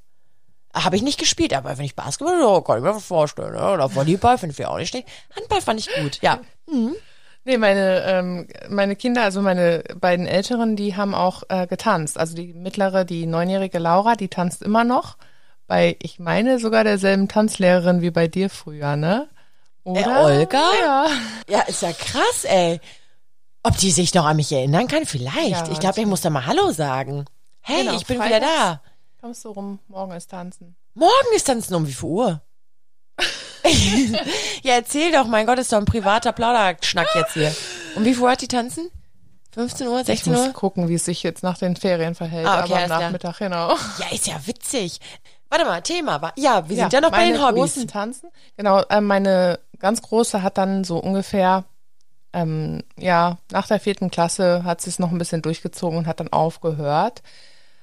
Habe 0.75 0.97
ich 0.97 1.03
nicht 1.03 1.19
gespielt, 1.19 1.53
aber 1.53 1.77
wenn 1.77 1.85
ich 1.85 1.95
Basketball, 1.97 2.41
ja, 2.41 2.61
kann 2.63 2.79
ich 2.79 2.83
mir 2.85 2.95
was 2.95 3.05
vorstellen. 3.05 3.55
Ja. 3.55 3.75
Oder 3.75 3.95
Volleyball 3.95 4.39
finde 4.39 4.55
ich 4.59 4.67
auch 4.67 4.79
nicht 4.79 4.89
schlecht. 4.89 5.07
Handball 5.37 5.61
fand 5.61 5.81
ich 5.81 5.89
gut, 5.95 6.19
ja. 6.23 6.41
Nee, 7.45 7.59
meine, 7.59 8.03
ähm, 8.07 8.49
meine 8.69 8.97
Kinder, 8.97 9.23
also 9.23 9.43
meine 9.43 9.83
beiden 10.01 10.27
Älteren, 10.27 10.77
die 10.77 10.97
haben 10.97 11.15
auch 11.15 11.43
äh, 11.49 11.67
getanzt. 11.67 12.17
Also 12.19 12.35
die 12.35 12.55
mittlere, 12.55 13.05
die 13.05 13.27
neunjährige 13.27 13.79
Laura, 13.79 14.15
die 14.15 14.29
tanzt 14.29 14.63
immer 14.63 14.85
noch. 14.85 15.17
Bei, 15.67 15.97
ich 16.01 16.19
meine, 16.19 16.59
sogar 16.59 16.85
derselben 16.85 17.29
Tanzlehrerin 17.29 18.01
wie 18.01 18.11
bei 18.11 18.29
dir 18.29 18.49
früher, 18.49 18.97
ne? 18.97 19.29
Oder? 19.85 20.31
Äh, 20.31 20.39
Olga? 20.39 20.63
Ja. 20.81 21.07
Ja, 21.49 21.61
ist 21.63 21.83
ja 21.83 21.93
krass, 21.93 22.45
ey. 22.45 22.81
Ob 23.65 23.77
die 23.77 23.91
sich 23.91 24.15
noch 24.15 24.25
an 24.25 24.37
mich 24.37 24.53
erinnern 24.53 24.87
kann? 24.89 25.05
Vielleicht. 25.05 25.67
Ja, 25.67 25.73
ich 25.73 25.81
glaube, 25.81 26.01
ich 26.01 26.07
muss 26.07 26.21
da 26.21 26.31
mal 26.31 26.47
Hallo 26.47 26.71
sagen. 26.73 27.25
Hey, 27.61 27.85
Genau, 27.85 27.97
ich 27.97 28.07
bin 28.07 28.23
wieder 28.25 28.41
da. 28.41 28.81
Kommst 29.23 29.45
du 29.45 29.51
rum, 29.51 29.79
morgen 29.87 30.13
ist 30.13 30.31
tanzen. 30.31 30.75
Morgen 30.95 31.13
ist 31.37 31.45
Tanzen 31.47 31.75
um 31.77 31.87
wie 31.87 31.93
viel 31.93 32.09
Uhr? 32.09 32.41
ja, 34.63 34.75
erzähl 34.75 35.13
doch, 35.13 35.27
mein 35.27 35.47
Gott, 35.47 35.59
ist 35.61 35.73
doch 35.73 35.79
ein 35.79 35.85
privater 35.85 36.33
Plauderschnack 36.33 37.07
jetzt 37.15 37.35
hier. 37.35 37.55
Um 37.95 38.05
wie 38.05 38.15
viel 38.15 38.25
Uhr 38.25 38.31
hat 38.33 38.43
die 38.43 38.49
tanzen? 38.49 38.91
15 39.55 39.87
Uhr, 39.87 40.01
Ich 40.01 40.07
16 40.07 40.33
muss 40.33 40.47
Uhr? 40.49 40.53
gucken, 40.53 40.89
wie 40.89 40.95
es 40.95 41.05
sich 41.05 41.23
jetzt 41.23 41.43
nach 41.45 41.57
den 41.57 41.77
Ferien 41.77 42.15
verhält, 42.17 42.47
Ah, 42.49 42.65
okay, 42.65 42.65
aber 42.65 42.73
am 42.73 42.79
alles 42.79 42.87
klar. 42.89 43.01
Nachmittag, 43.01 43.39
genau. 43.39 43.69
Ja, 43.99 44.07
ist 44.13 44.27
ja 44.27 44.47
witzig. 44.47 44.99
Warte 45.51 45.67
mal, 45.67 45.81
Thema 45.83 46.21
war. 46.21 46.33
Ja, 46.37 46.69
wir 46.69 46.77
Ja, 46.77 46.85
sind 46.85 46.93
ja 46.95 47.01
noch 47.03 47.11
bei 47.13 47.27
den 47.31 47.41
Hobbys. 47.41 47.55
großen 47.75 47.87
Tanzen. 47.89 48.31
Genau, 48.57 48.81
äh, 48.89 49.01
meine 49.01 49.61
ganz 49.79 50.03
große 50.03 50.43
hat 50.43 50.59
dann 50.59 50.83
so 50.85 50.99
ungefähr, 50.99 51.65
ähm, 52.33 52.83
ja, 52.99 53.39
nach 53.53 53.69
der 53.69 53.79
vierten 53.79 54.11
Klasse 54.11 54.65
hat 54.65 54.81
sie 54.81 54.91
es 54.91 54.99
noch 54.99 55.13
ein 55.13 55.19
bisschen 55.19 55.43
durchgezogen 55.43 55.99
und 55.99 56.07
hat 56.07 56.19
dann 56.21 56.33
aufgehört. 56.33 57.23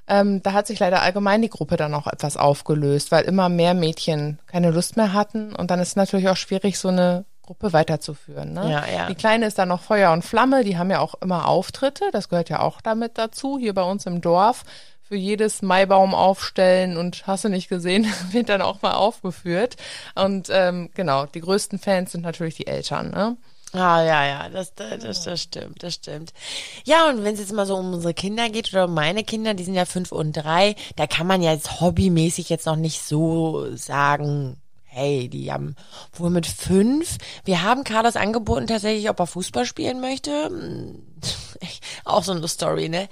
Ähm, 0.10 0.42
da 0.42 0.54
hat 0.54 0.68
sich 0.68 0.80
leider 0.80 1.02
allgemein 1.02 1.42
die 1.42 1.50
Gruppe 1.50 1.78
dann 1.78 1.94
auch 1.94 2.08
etwas 2.08 2.36
aufgelöst, 2.36 3.12
weil 3.12 3.26
immer 3.26 3.48
mehr 3.48 3.76
Mädchen 3.76 4.40
keine 4.48 4.72
Lust 4.72 4.98
mehr 4.98 5.14
hatten 5.14 5.56
und 5.56 5.70
dann 5.72 5.80
ist 5.80 5.90
es 5.90 5.96
natürlich 5.96 6.30
auch 6.30 6.38
schwierig, 6.38 6.80
so 6.80 6.88
eine 6.88 7.26
Gruppe 7.44 7.74
weiterzuführen. 7.74 8.54
Ne? 8.54 8.72
Ja, 8.72 8.84
ja. 8.86 9.08
Die 9.08 9.16
Kleine 9.16 9.46
ist 9.46 9.58
dann 9.58 9.70
noch 9.70 9.82
Feuer 9.82 10.12
und 10.12 10.24
Flamme, 10.24 10.64
die 10.64 10.78
haben 10.78 10.90
ja 10.90 11.00
auch 11.00 11.16
immer 11.22 11.48
Auftritte, 11.48 12.06
das 12.12 12.30
gehört 12.30 12.50
ja 12.50 12.60
auch 12.60 12.82
damit 12.82 13.18
dazu, 13.18 13.58
hier 13.60 13.74
bei 13.74 13.84
uns 13.84 14.06
im 14.06 14.22
Dorf. 14.22 14.64
Für 15.02 15.16
jedes 15.16 15.64
Maibaum 15.64 16.14
aufstellen 16.14 16.96
und 16.96 17.26
hast 17.26 17.44
du 17.44 17.50
nicht 17.50 17.68
gesehen, 17.68 18.06
wird 18.32 18.50
dann 18.50 18.62
auch 18.62 18.84
mal 18.84 18.92
aufgeführt. 18.92 19.76
Und 20.14 20.50
ähm, 20.52 20.92
genau, 20.94 21.26
die 21.26 21.42
größten 21.42 21.80
Fans 21.80 22.12
sind 22.12 22.22
natürlich 22.22 22.54
die 22.54 22.68
Eltern. 22.68 23.10
Ne? 23.10 23.36
Ah, 23.74 24.01
ja, 24.01 24.25
ja, 24.25 24.50
das, 24.50 24.74
das, 24.74 25.24
das, 25.24 25.42
stimmt, 25.42 25.83
das 25.83 25.94
stimmt. 25.94 26.33
Ja, 26.86 27.07
und 27.07 27.24
wenn 27.24 27.36
es 27.36 27.39
jetzt 27.39 27.54
mal 27.54 27.68
so 27.68 27.75
um 27.75 27.94
unsere 27.94 28.16
Kinder 28.16 28.50
geht 28.50 28.74
oder 28.74 28.86
um 28.86 28.95
meine 28.95 29.24
Kinder, 29.24 29.54
die 29.54 29.63
sind 29.63 29.75
ja 29.75 29.86
fünf 29.86 30.12
und 30.12 30.33
drei, 30.33 30.75
da 30.95 31.06
kann 31.06 31.27
man 31.27 31.44
ja 31.44 31.54
jetzt 31.54 31.80
hobbymäßig 31.80 32.50
jetzt 32.50 32.66
noch 32.66 32.75
nicht 32.75 33.04
so 33.04 33.68
sagen, 33.75 34.57
hey, 34.86 35.30
die 35.30 35.51
haben 35.51 35.75
wohl 36.13 36.31
mit 36.31 36.48
fünf. 36.48 37.18
Wir 37.45 37.62
haben 37.62 37.83
Carlos 37.83 38.16
angeboten 38.16 38.66
tatsächlich, 38.66 39.07
ob 39.07 39.19
er 39.19 39.27
Fußball 39.27 39.66
spielen 39.66 40.01
möchte. 40.01 40.45
Hm, 40.45 41.04
Auch 42.06 42.24
so 42.24 42.31
eine 42.31 42.48
Story, 42.48 42.89
ne? 42.89 43.07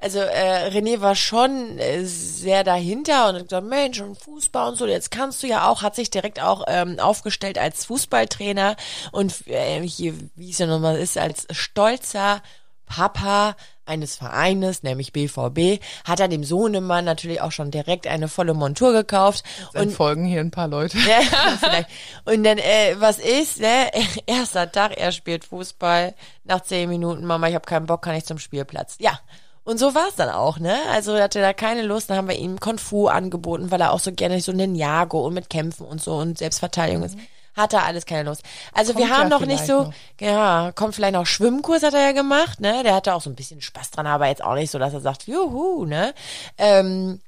Also 0.00 0.20
äh, 0.20 0.68
René 0.68 1.00
war 1.00 1.16
schon 1.16 1.78
äh, 1.78 2.04
sehr 2.04 2.62
dahinter 2.62 3.28
und 3.28 3.34
hat 3.36 3.42
gesagt, 3.44 3.66
Mensch, 3.66 4.00
und 4.00 4.16
Fußball 4.16 4.68
und 4.68 4.76
so, 4.76 4.86
jetzt 4.86 5.10
kannst 5.10 5.42
du 5.42 5.48
ja 5.48 5.68
auch, 5.68 5.82
hat 5.82 5.96
sich 5.96 6.08
direkt 6.08 6.40
auch 6.40 6.64
ähm, 6.68 7.00
aufgestellt 7.00 7.58
als 7.58 7.84
Fußballtrainer 7.86 8.76
und 9.10 9.46
äh, 9.48 9.80
hier, 9.82 10.14
wie 10.36 10.50
es 10.50 10.58
ja 10.58 10.66
nochmal 10.66 10.96
ist, 10.96 11.18
als 11.18 11.48
stolzer 11.50 12.42
Papa 12.86 13.56
eines 13.86 14.16
Vereines, 14.16 14.82
nämlich 14.82 15.12
BVB, 15.12 15.82
hat 16.04 16.20
er 16.20 16.28
dem 16.28 16.44
Sohnemann 16.44 17.04
natürlich 17.04 17.40
auch 17.40 17.52
schon 17.52 17.70
direkt 17.70 18.06
eine 18.06 18.28
volle 18.28 18.54
Montur 18.54 18.92
gekauft. 18.92 19.44
Dann 19.72 19.90
folgen 19.90 20.26
hier 20.26 20.40
ein 20.40 20.50
paar 20.50 20.68
Leute. 20.68 20.98
Ja. 20.98 21.20
Und 22.24 22.44
dann, 22.44 22.58
äh, 22.58 22.96
was 22.98 23.18
ist, 23.18 23.60
ne? 23.60 23.90
Erster 24.26 24.70
Tag, 24.70 24.96
er 24.96 25.10
spielt 25.12 25.44
Fußball. 25.44 26.14
Nach 26.44 26.60
zehn 26.60 26.88
Minuten, 26.88 27.24
Mama, 27.24 27.48
ich 27.48 27.54
habe 27.54 27.66
keinen 27.66 27.86
Bock, 27.86 28.02
kann 28.02 28.14
ich 28.14 28.24
zum 28.24 28.38
Spielplatz. 28.38 28.96
Ja. 29.00 29.18
Und 29.68 29.76
so 29.76 29.94
war's 29.94 30.14
dann 30.16 30.30
auch, 30.30 30.58
ne? 30.58 30.74
Also 30.90 31.12
er 31.12 31.24
hatte 31.24 31.42
da 31.42 31.52
keine 31.52 31.82
Lust, 31.82 32.08
dann 32.08 32.16
haben 32.16 32.28
wir 32.28 32.38
ihm 32.38 32.58
Kung 32.58 32.78
Fu 32.78 33.08
angeboten, 33.08 33.70
weil 33.70 33.82
er 33.82 33.92
auch 33.92 33.98
so 33.98 34.10
gerne 34.12 34.40
so 34.40 34.50
Ninjago 34.50 35.26
und 35.26 35.34
mit 35.34 35.50
Kämpfen 35.50 35.84
und 35.84 36.00
so 36.00 36.14
und 36.16 36.38
Selbstverteidigung 36.38 37.02
ist. 37.02 37.18
Hat 37.54 37.74
er 37.74 37.84
alles 37.84 38.06
keine 38.06 38.30
Lust. 38.30 38.42
Also 38.72 38.94
wir 38.96 39.02
Kommt 39.02 39.18
haben 39.18 39.30
ja 39.30 39.38
noch 39.38 39.44
nicht 39.44 39.66
so, 39.66 39.82
noch. 39.82 39.92
ja, 40.22 40.72
kommt 40.74 40.94
vielleicht 40.94 41.12
noch 41.12 41.26
Schwimmkurs 41.26 41.82
hat 41.82 41.92
er 41.92 42.00
ja 42.00 42.12
gemacht, 42.12 42.60
ne? 42.60 42.82
Der 42.82 42.94
hatte 42.94 43.12
auch 43.12 43.20
so 43.20 43.28
ein 43.28 43.36
bisschen 43.36 43.60
Spaß 43.60 43.90
dran, 43.90 44.06
aber 44.06 44.28
jetzt 44.28 44.42
auch 44.42 44.54
nicht 44.54 44.70
so, 44.70 44.78
dass 44.78 44.94
er 44.94 45.00
sagt, 45.00 45.26
juhu, 45.26 45.84
ne? 45.84 46.14
Ähm, 46.56 47.20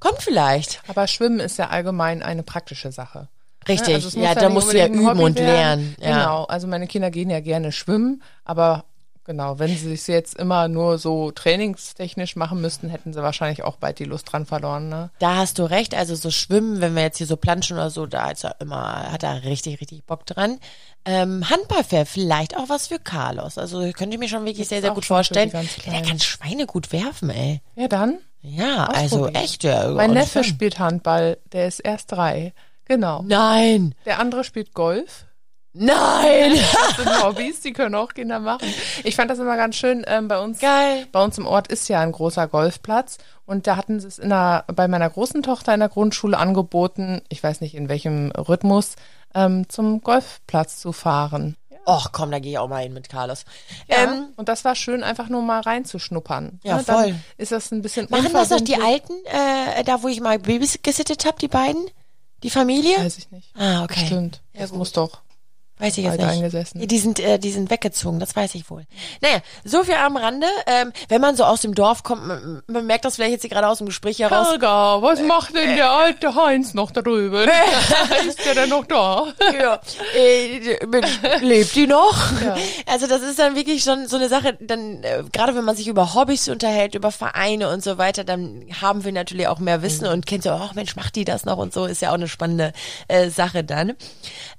kommt 0.00 0.22
vielleicht. 0.22 0.80
Aber 0.88 1.06
Schwimmen 1.06 1.40
ist 1.40 1.58
ja 1.58 1.68
allgemein 1.68 2.22
eine 2.22 2.42
praktische 2.42 2.90
Sache. 2.90 3.28
Richtig, 3.68 3.88
Ne? 3.88 3.94
Also 3.96 4.08
es 4.08 4.16
muss 4.16 4.24
ja, 4.24 4.34
da 4.34 4.48
musst 4.48 4.72
du 4.72 4.78
ja 4.78 4.86
üben 4.86 5.06
Hobby 5.06 5.22
und 5.24 5.36
werden. 5.36 5.46
lernen. 5.46 5.96
Ja. 6.00 6.08
Genau, 6.20 6.44
also 6.44 6.66
meine 6.66 6.86
Kinder 6.86 7.10
gehen 7.10 7.28
ja 7.28 7.40
gerne 7.40 7.70
schwimmen, 7.70 8.22
aber 8.46 8.86
genau, 9.24 9.58
wenn 9.58 9.76
sie 9.76 9.92
es 9.92 10.06
jetzt 10.06 10.34
immer 10.34 10.68
nur 10.68 10.98
so 10.98 11.30
trainingstechnisch 11.30 12.36
machen 12.36 12.60
müssten, 12.60 12.88
hätten 12.88 13.12
sie 13.12 13.22
wahrscheinlich 13.22 13.62
auch 13.62 13.76
bald 13.76 13.98
die 13.98 14.04
Lust 14.04 14.30
dran 14.32 14.46
verloren. 14.46 14.88
Ne? 14.88 15.10
Da 15.18 15.36
hast 15.36 15.58
du 15.58 15.64
recht, 15.64 15.94
also 15.94 16.14
so 16.14 16.30
Schwimmen, 16.30 16.80
wenn 16.80 16.94
wir 16.94 17.02
jetzt 17.02 17.18
hier 17.18 17.26
so 17.26 17.36
planschen 17.36 17.76
oder 17.76 17.90
so, 17.90 18.06
da 18.06 18.30
ist 18.30 18.44
er 18.44 18.56
immer, 18.60 19.10
hat 19.12 19.22
er 19.22 19.44
richtig, 19.44 19.80
richtig 19.80 20.04
Bock 20.04 20.26
dran. 20.26 20.58
Ähm, 21.04 21.48
Handball 21.50 21.84
wäre 21.90 22.06
vielleicht 22.06 22.56
auch 22.56 22.68
was 22.68 22.88
für 22.88 22.98
Carlos. 22.98 23.58
Also 23.58 23.80
könnte 23.92 24.14
ich 24.14 24.18
mir 24.20 24.28
schon 24.28 24.44
wirklich 24.44 24.68
sehr, 24.68 24.80
sehr 24.80 24.92
gut 24.92 25.04
vorstellen. 25.04 25.50
Der 25.50 26.02
kann 26.02 26.20
Schweine 26.20 26.66
gut 26.66 26.92
werfen, 26.92 27.30
ey. 27.30 27.60
Ja, 27.74 27.88
dann. 27.88 28.18
Ja, 28.42 28.86
also 28.86 29.28
echt, 29.28 29.62
ja. 29.62 29.88
Mein 29.90 30.12
Neffe 30.12 30.42
spielt 30.42 30.78
Handball, 30.78 31.38
der 31.52 31.68
ist 31.68 31.80
erst 31.80 32.10
drei. 32.12 32.52
Genau. 32.86 33.22
Nein, 33.22 33.94
Der 34.04 34.18
andere 34.18 34.42
spielt 34.44 34.74
Golf. 34.74 35.26
Nein. 35.72 36.52
Das 36.72 36.96
sind 36.96 37.22
Hobbys, 37.24 37.60
die 37.60 37.72
können 37.72 37.94
auch 37.94 38.12
Kinder 38.12 38.38
machen. 38.38 38.68
Ich 39.04 39.16
fand 39.16 39.30
das 39.30 39.38
immer 39.38 39.56
ganz 39.56 39.76
schön 39.76 40.04
ähm, 40.06 40.28
bei 40.28 40.38
uns. 40.38 40.58
Geil. 40.60 41.06
Bei 41.12 41.22
uns 41.24 41.38
im 41.38 41.46
Ort 41.46 41.68
ist 41.68 41.88
ja 41.88 42.00
ein 42.00 42.12
großer 42.12 42.46
Golfplatz 42.48 43.18
und 43.46 43.66
da 43.66 43.76
hatten 43.76 43.98
sie 44.00 44.08
es 44.08 44.18
in 44.18 44.28
der, 44.28 44.64
bei 44.74 44.88
meiner 44.88 45.08
großen 45.08 45.42
Tochter 45.42 45.72
in 45.74 45.80
der 45.80 45.88
Grundschule 45.88 46.36
angeboten, 46.36 47.22
ich 47.28 47.42
weiß 47.42 47.60
nicht 47.60 47.74
in 47.74 47.88
welchem 47.88 48.30
Rhythmus, 48.32 48.96
ähm, 49.34 49.68
zum 49.68 50.02
Golfplatz 50.02 50.78
zu 50.80 50.92
fahren. 50.92 51.56
Och, 51.84 52.12
komm, 52.12 52.30
da 52.30 52.38
gehe 52.38 52.52
ich 52.52 52.58
auch 52.58 52.68
mal 52.68 52.82
hin 52.82 52.92
mit 52.92 53.08
Carlos. 53.08 53.44
Ja, 53.88 54.04
Ähm, 54.04 54.28
und 54.36 54.48
das 54.48 54.64
war 54.64 54.76
schön, 54.76 55.02
einfach 55.02 55.28
nur 55.28 55.42
mal 55.42 55.60
reinzuschnuppern. 55.60 56.60
Ja, 56.62 56.76
Ne, 56.76 56.84
voll. 56.84 57.06
Dann 57.08 57.24
ist 57.38 57.50
das 57.50 57.72
ein 57.72 57.82
bisschen 57.82 58.06
machen 58.08 58.32
das 58.32 58.50
doch 58.50 58.60
die. 58.60 58.76
Alten, 58.80 59.14
äh, 59.24 59.82
da 59.82 60.02
wo 60.02 60.08
ich 60.08 60.20
mal 60.20 60.38
Babys 60.38 60.78
gesittet 60.82 61.24
habe, 61.24 61.38
die 61.40 61.48
beiden? 61.48 61.84
Die 62.44 62.50
Familie? 62.50 62.98
Weiß 62.98 63.18
ich 63.18 63.30
nicht. 63.32 63.50
Ah, 63.56 63.82
okay. 63.82 64.06
Stimmt. 64.06 64.42
Ja, 64.52 64.60
das 64.60 64.70
gut. 64.70 64.78
muss 64.78 64.92
doch. 64.92 65.22
Weiß 65.78 65.98
ich 65.98 66.04
jetzt 66.04 66.18
nicht. 66.18 66.28
eingesessen. 66.28 66.80
Ja, 66.80 66.86
Die 66.86 66.98
sind, 66.98 67.18
äh, 67.18 67.38
die 67.38 67.50
sind 67.50 67.70
weggezogen, 67.70 68.20
das 68.20 68.36
weiß 68.36 68.54
ich 68.54 68.70
wohl. 68.70 68.84
Naja, 69.20 69.38
so 69.64 69.82
viel 69.82 69.94
am 69.94 70.16
Rande. 70.16 70.46
Ähm, 70.66 70.92
wenn 71.08 71.20
man 71.20 71.34
so 71.34 71.44
aus 71.44 71.60
dem 71.62 71.74
Dorf 71.74 72.02
kommt, 72.04 72.26
man, 72.26 72.62
man 72.68 72.86
merkt 72.86 73.04
das 73.04 73.16
vielleicht 73.16 73.32
jetzt 73.32 73.42
hier 73.42 73.50
gerade 73.50 73.66
aus 73.66 73.78
dem 73.78 73.86
Gespräch 73.88 74.20
heraus. 74.20 74.50
Helga, 74.50 75.02
was 75.02 75.20
macht 75.22 75.56
denn 75.56 75.76
der 75.76 75.90
alte 75.90 76.34
Heinz 76.34 76.74
noch 76.74 76.90
da 76.92 77.02
drüben? 77.02 77.48
ist 78.28 78.44
der 78.44 78.54
denn 78.54 78.68
noch 78.68 78.86
da? 78.86 79.32
ja, 79.60 79.80
äh, 80.16 80.78
lebt 81.40 81.74
die 81.74 81.86
noch? 81.86 82.40
Ja. 82.42 82.56
Also 82.86 83.06
das 83.06 83.22
ist 83.22 83.38
dann 83.38 83.56
wirklich 83.56 83.82
schon 83.82 84.06
so 84.06 84.16
eine 84.16 84.28
Sache, 84.28 84.56
dann 84.60 85.02
äh, 85.02 85.24
gerade 85.32 85.56
wenn 85.56 85.64
man 85.64 85.74
sich 85.74 85.88
über 85.88 86.14
Hobbys 86.14 86.48
unterhält, 86.48 86.94
über 86.94 87.10
Vereine 87.10 87.68
und 87.70 87.82
so 87.82 87.98
weiter, 87.98 88.24
dann 88.24 88.64
haben 88.80 89.04
wir 89.04 89.12
natürlich 89.12 89.48
auch 89.48 89.58
mehr 89.58 89.82
Wissen 89.82 90.06
und 90.06 90.26
kennt 90.26 90.44
so, 90.44 90.50
ach 90.50 90.74
Mensch, 90.74 90.94
macht 90.96 91.16
die 91.16 91.24
das 91.24 91.44
noch 91.44 91.58
und 91.58 91.72
so, 91.72 91.86
ist 91.86 92.02
ja 92.02 92.10
auch 92.10 92.14
eine 92.14 92.28
spannende 92.28 92.72
äh, 93.08 93.30
Sache 93.30 93.64
dann. 93.64 93.94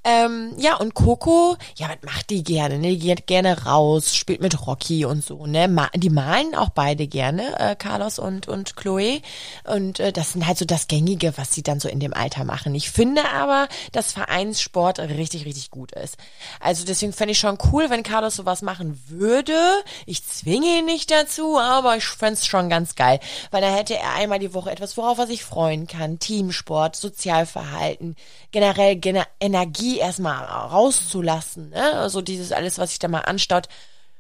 Ähm, 0.04 0.54
ja, 0.58 0.76
und 0.76 0.94
Coco, 1.04 1.58
ja, 1.76 1.90
was 1.90 1.98
macht 2.02 2.30
die 2.30 2.46
gerne? 2.46 2.80
Ne? 2.80 2.96
Die 2.96 3.00
geht 3.00 3.28
gerne 3.28 3.66
raus, 3.66 4.16
spielt 4.16 4.40
mit 4.40 4.66
Rocky 4.66 5.04
und 5.04 5.22
so, 5.22 5.46
ne? 5.46 5.68
Ma 5.68 5.90
die 5.94 6.10
malen 6.10 6.56
auch 6.56 6.70
beide 6.70 7.08
gerne, 7.08 7.60
äh, 7.60 7.76
Carlos 7.76 8.20
und, 8.20 8.48
und 8.48 8.78
Chloe. 8.78 9.22
Und 9.66 10.00
äh, 10.00 10.14
das 10.14 10.32
sind 10.32 10.48
halt 10.48 10.58
so 10.58 10.64
das 10.64 10.88
Gängige, 10.88 11.38
was 11.38 11.54
sie 11.54 11.62
dann 11.62 11.82
so 11.82 11.90
in 11.90 12.00
dem 12.00 12.14
Alter 12.14 12.46
machen. 12.46 12.74
Ich 12.74 12.90
finde 12.90 13.30
aber, 13.34 13.68
dass 13.92 14.14
Vereinssport 14.14 15.00
richtig, 15.00 15.46
richtig 15.46 15.72
gut 15.72 15.92
ist. 15.92 16.16
Also 16.62 16.86
deswegen 16.86 17.12
fände 17.12 17.34
ich 17.34 17.40
schon 17.40 17.58
cool, 17.74 17.90
wenn 17.90 18.04
Carlos 18.04 18.38
sowas 18.38 18.62
machen 18.62 18.98
würde. 19.10 19.60
Ich 20.06 20.26
zwinge 20.26 20.80
ihn 20.80 20.86
nicht 20.86 21.12
dazu, 21.12 21.60
aber 21.60 21.98
ich 21.98 22.06
fände 22.06 22.36
es 22.36 22.48
schon 22.48 22.70
ganz 22.70 22.96
geil. 22.96 23.20
Weil 23.52 23.60
da 23.60 23.76
hätte 23.76 23.98
er 23.98 24.14
einmal 24.14 24.40
die 24.40 24.54
Woche 24.54 24.72
etwas, 24.72 24.96
worauf 24.96 25.18
er 25.18 25.28
sich 25.28 25.44
freuen 25.44 25.86
kann. 25.86 26.20
Teamsport, 26.20 26.96
Sozialverhalten, 26.96 28.16
generell 28.52 28.96
Gener 28.96 29.28
Energie 29.42 29.98
erstmal 29.98 30.48
rauszulassen. 30.94 31.70
Ne? 31.70 31.94
Also 31.94 32.22
dieses 32.22 32.52
alles, 32.52 32.78
was 32.78 32.92
sich 32.92 33.00
da 33.00 33.08
mal 33.08 33.20
anstaut, 33.20 33.68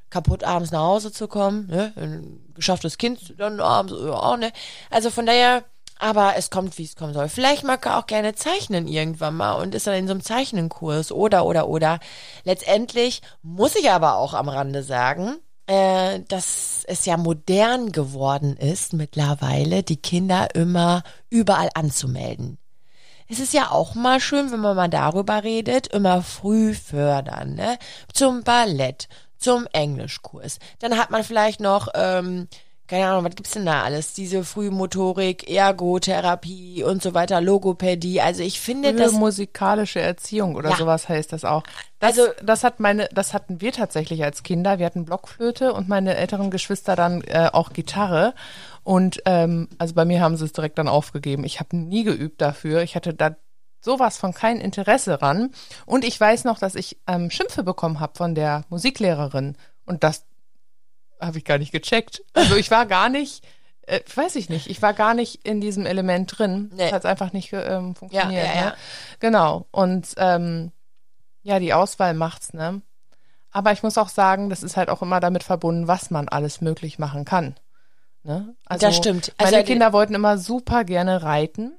kaputt 0.09 0.43
abends 0.43 0.71
nach 0.71 0.81
Hause 0.81 1.11
zu 1.11 1.27
kommen. 1.27 1.67
Ne? 1.67 1.93
Ein 1.95 2.53
geschafftes 2.53 2.97
Kind 2.97 3.35
dann 3.37 3.59
abends 3.59 3.93
auch, 3.93 4.37
ne? 4.37 4.51
Also 4.89 5.09
von 5.09 5.25
daher, 5.25 5.63
aber 5.97 6.33
es 6.37 6.49
kommt, 6.49 6.77
wie 6.77 6.83
es 6.83 6.95
kommen 6.95 7.13
soll. 7.13 7.29
Vielleicht 7.29 7.63
mag 7.63 7.85
er 7.85 7.97
auch 7.97 8.05
gerne 8.05 8.35
zeichnen 8.35 8.87
irgendwann 8.87 9.35
mal 9.35 9.53
und 9.53 9.73
ist 9.73 9.87
dann 9.87 9.95
in 9.95 10.07
so 10.07 10.11
einem 10.11 10.23
Zeichnenkurs 10.23 11.11
oder, 11.11 11.45
oder, 11.45 11.67
oder. 11.67 11.99
Letztendlich 12.43 13.21
muss 13.41 13.75
ich 13.75 13.89
aber 13.89 14.17
auch 14.17 14.33
am 14.33 14.49
Rande 14.49 14.83
sagen, 14.83 15.37
äh, 15.65 16.19
dass 16.27 16.83
es 16.87 17.05
ja 17.05 17.17
modern 17.17 17.91
geworden 17.91 18.57
ist, 18.57 18.93
mittlerweile 18.93 19.81
die 19.81 19.97
Kinder 19.97 20.53
immer 20.53 21.03
überall 21.29 21.69
anzumelden. 21.73 22.57
Es 23.29 23.39
ist 23.39 23.53
ja 23.53 23.71
auch 23.71 23.95
mal 23.95 24.19
schön, 24.19 24.51
wenn 24.51 24.59
man 24.59 24.75
mal 24.75 24.89
darüber 24.89 25.43
redet, 25.43 25.87
immer 25.87 26.21
früh 26.21 26.73
fördern, 26.73 27.55
ne? 27.55 27.77
Zum 28.13 28.43
Ballett, 28.43 29.07
zum 29.37 29.67
Englischkurs. 29.73 30.59
Dann 30.79 30.97
hat 30.97 31.09
man 31.09 31.23
vielleicht 31.23 31.59
noch, 31.59 31.87
ähm, 31.95 32.47
keine 32.87 33.07
Ahnung, 33.07 33.23
was 33.25 33.35
gibt's 33.35 33.51
denn 33.51 33.65
da 33.65 33.81
alles? 33.83 34.13
Diese 34.13 34.43
Frühmotorik, 34.43 35.49
Ergotherapie 35.49 36.83
und 36.83 37.01
so 37.01 37.13
weiter, 37.13 37.41
Logopädie. 37.41 38.21
Also 38.21 38.43
ich 38.43 38.59
finde 38.59 38.93
das. 38.93 39.13
musikalische 39.13 40.01
Erziehung 40.01 40.55
oder 40.55 40.71
Ja. 40.71 40.75
sowas 40.75 41.07
heißt 41.09 41.31
das 41.33 41.45
auch. 41.45 41.63
Das, 41.99 42.19
Also- 42.19 42.31
das 42.43 42.63
hat 42.63 42.79
meine, 42.79 43.07
das 43.13 43.33
hatten 43.33 43.61
wir 43.61 43.71
tatsächlich 43.71 44.23
als 44.23 44.43
Kinder. 44.43 44.79
Wir 44.79 44.85
hatten 44.85 45.05
Blockflöte 45.05 45.73
und 45.73 45.87
meine 45.87 46.15
älteren 46.17 46.51
Geschwister 46.51 46.95
dann 46.95 47.21
äh, 47.21 47.49
auch 47.51 47.71
Gitarre. 47.73 48.33
Und 48.83 49.21
ähm, 49.25 49.69
also 49.77 49.93
bei 49.93 50.05
mir 50.05 50.21
haben 50.21 50.35
sie 50.37 50.45
es 50.45 50.53
direkt 50.53 50.77
dann 50.77 50.87
aufgegeben. 50.87 51.43
Ich 51.45 51.59
habe 51.59 51.75
nie 51.75 52.03
geübt 52.03 52.41
dafür. 52.41 52.81
Ich 52.83 52.95
hatte 52.95 53.13
da 53.13 53.35
sowas 53.79 54.17
von 54.17 54.33
kein 54.33 54.59
Interesse 54.59 55.21
ran. 55.21 55.51
Und 55.85 56.05
ich 56.05 56.19
weiß 56.19 56.43
noch, 56.45 56.59
dass 56.59 56.75
ich 56.75 56.97
ähm, 57.07 57.29
Schimpfe 57.29 57.63
bekommen 57.63 57.99
habe 57.99 58.13
von 58.15 58.35
der 58.35 58.63
Musiklehrerin. 58.69 59.57
Und 59.85 60.03
das 60.03 60.25
habe 61.19 61.37
ich 61.37 61.45
gar 61.45 61.57
nicht 61.57 61.71
gecheckt. 61.71 62.23
Also 62.33 62.55
ich 62.55 62.71
war 62.71 62.85
gar 62.85 63.09
nicht, 63.09 63.45
äh, 63.83 64.01
weiß 64.13 64.35
ich 64.35 64.49
nicht, 64.49 64.67
ich 64.67 64.81
war 64.81 64.93
gar 64.93 65.13
nicht 65.13 65.45
in 65.45 65.61
diesem 65.61 65.85
Element 65.85 66.37
drin. 66.37 66.71
Nee. 66.73 66.87
Es 66.87 66.93
hat 66.93 67.05
einfach 67.05 67.33
nicht 67.33 67.51
ähm, 67.53 67.95
funktioniert. 67.95 68.45
Ja, 68.45 68.53
ja, 68.53 68.55
ja. 68.55 68.65
Ne? 68.67 68.75
Genau. 69.19 69.67
Und 69.71 70.13
ähm, 70.17 70.71
ja, 71.41 71.59
die 71.59 71.73
Auswahl 71.73 72.13
macht's, 72.13 72.53
ne? 72.53 72.81
Aber 73.51 73.71
ich 73.71 73.83
muss 73.83 73.99
auch 73.99 74.09
sagen, 74.09 74.49
das 74.49 74.63
ist 74.63 74.77
halt 74.77 74.89
auch 74.89 75.03
immer 75.03 75.19
damit 75.19 75.43
verbunden, 75.43 75.87
was 75.87 76.09
man 76.09 76.27
alles 76.27 76.59
möglich 76.59 76.97
machen 76.97 77.23
kann. 77.23 77.55
Ne? 78.23 78.55
Also, 78.65 78.85
Das 78.87 78.95
stimmt. 78.95 79.33
Also 79.37 79.51
meine 79.51 79.63
die- 79.63 79.71
Kinder 79.71 79.93
wollten 79.93 80.15
immer 80.15 80.37
super 80.37 80.83
gerne 80.83 81.23
reiten. 81.23 81.73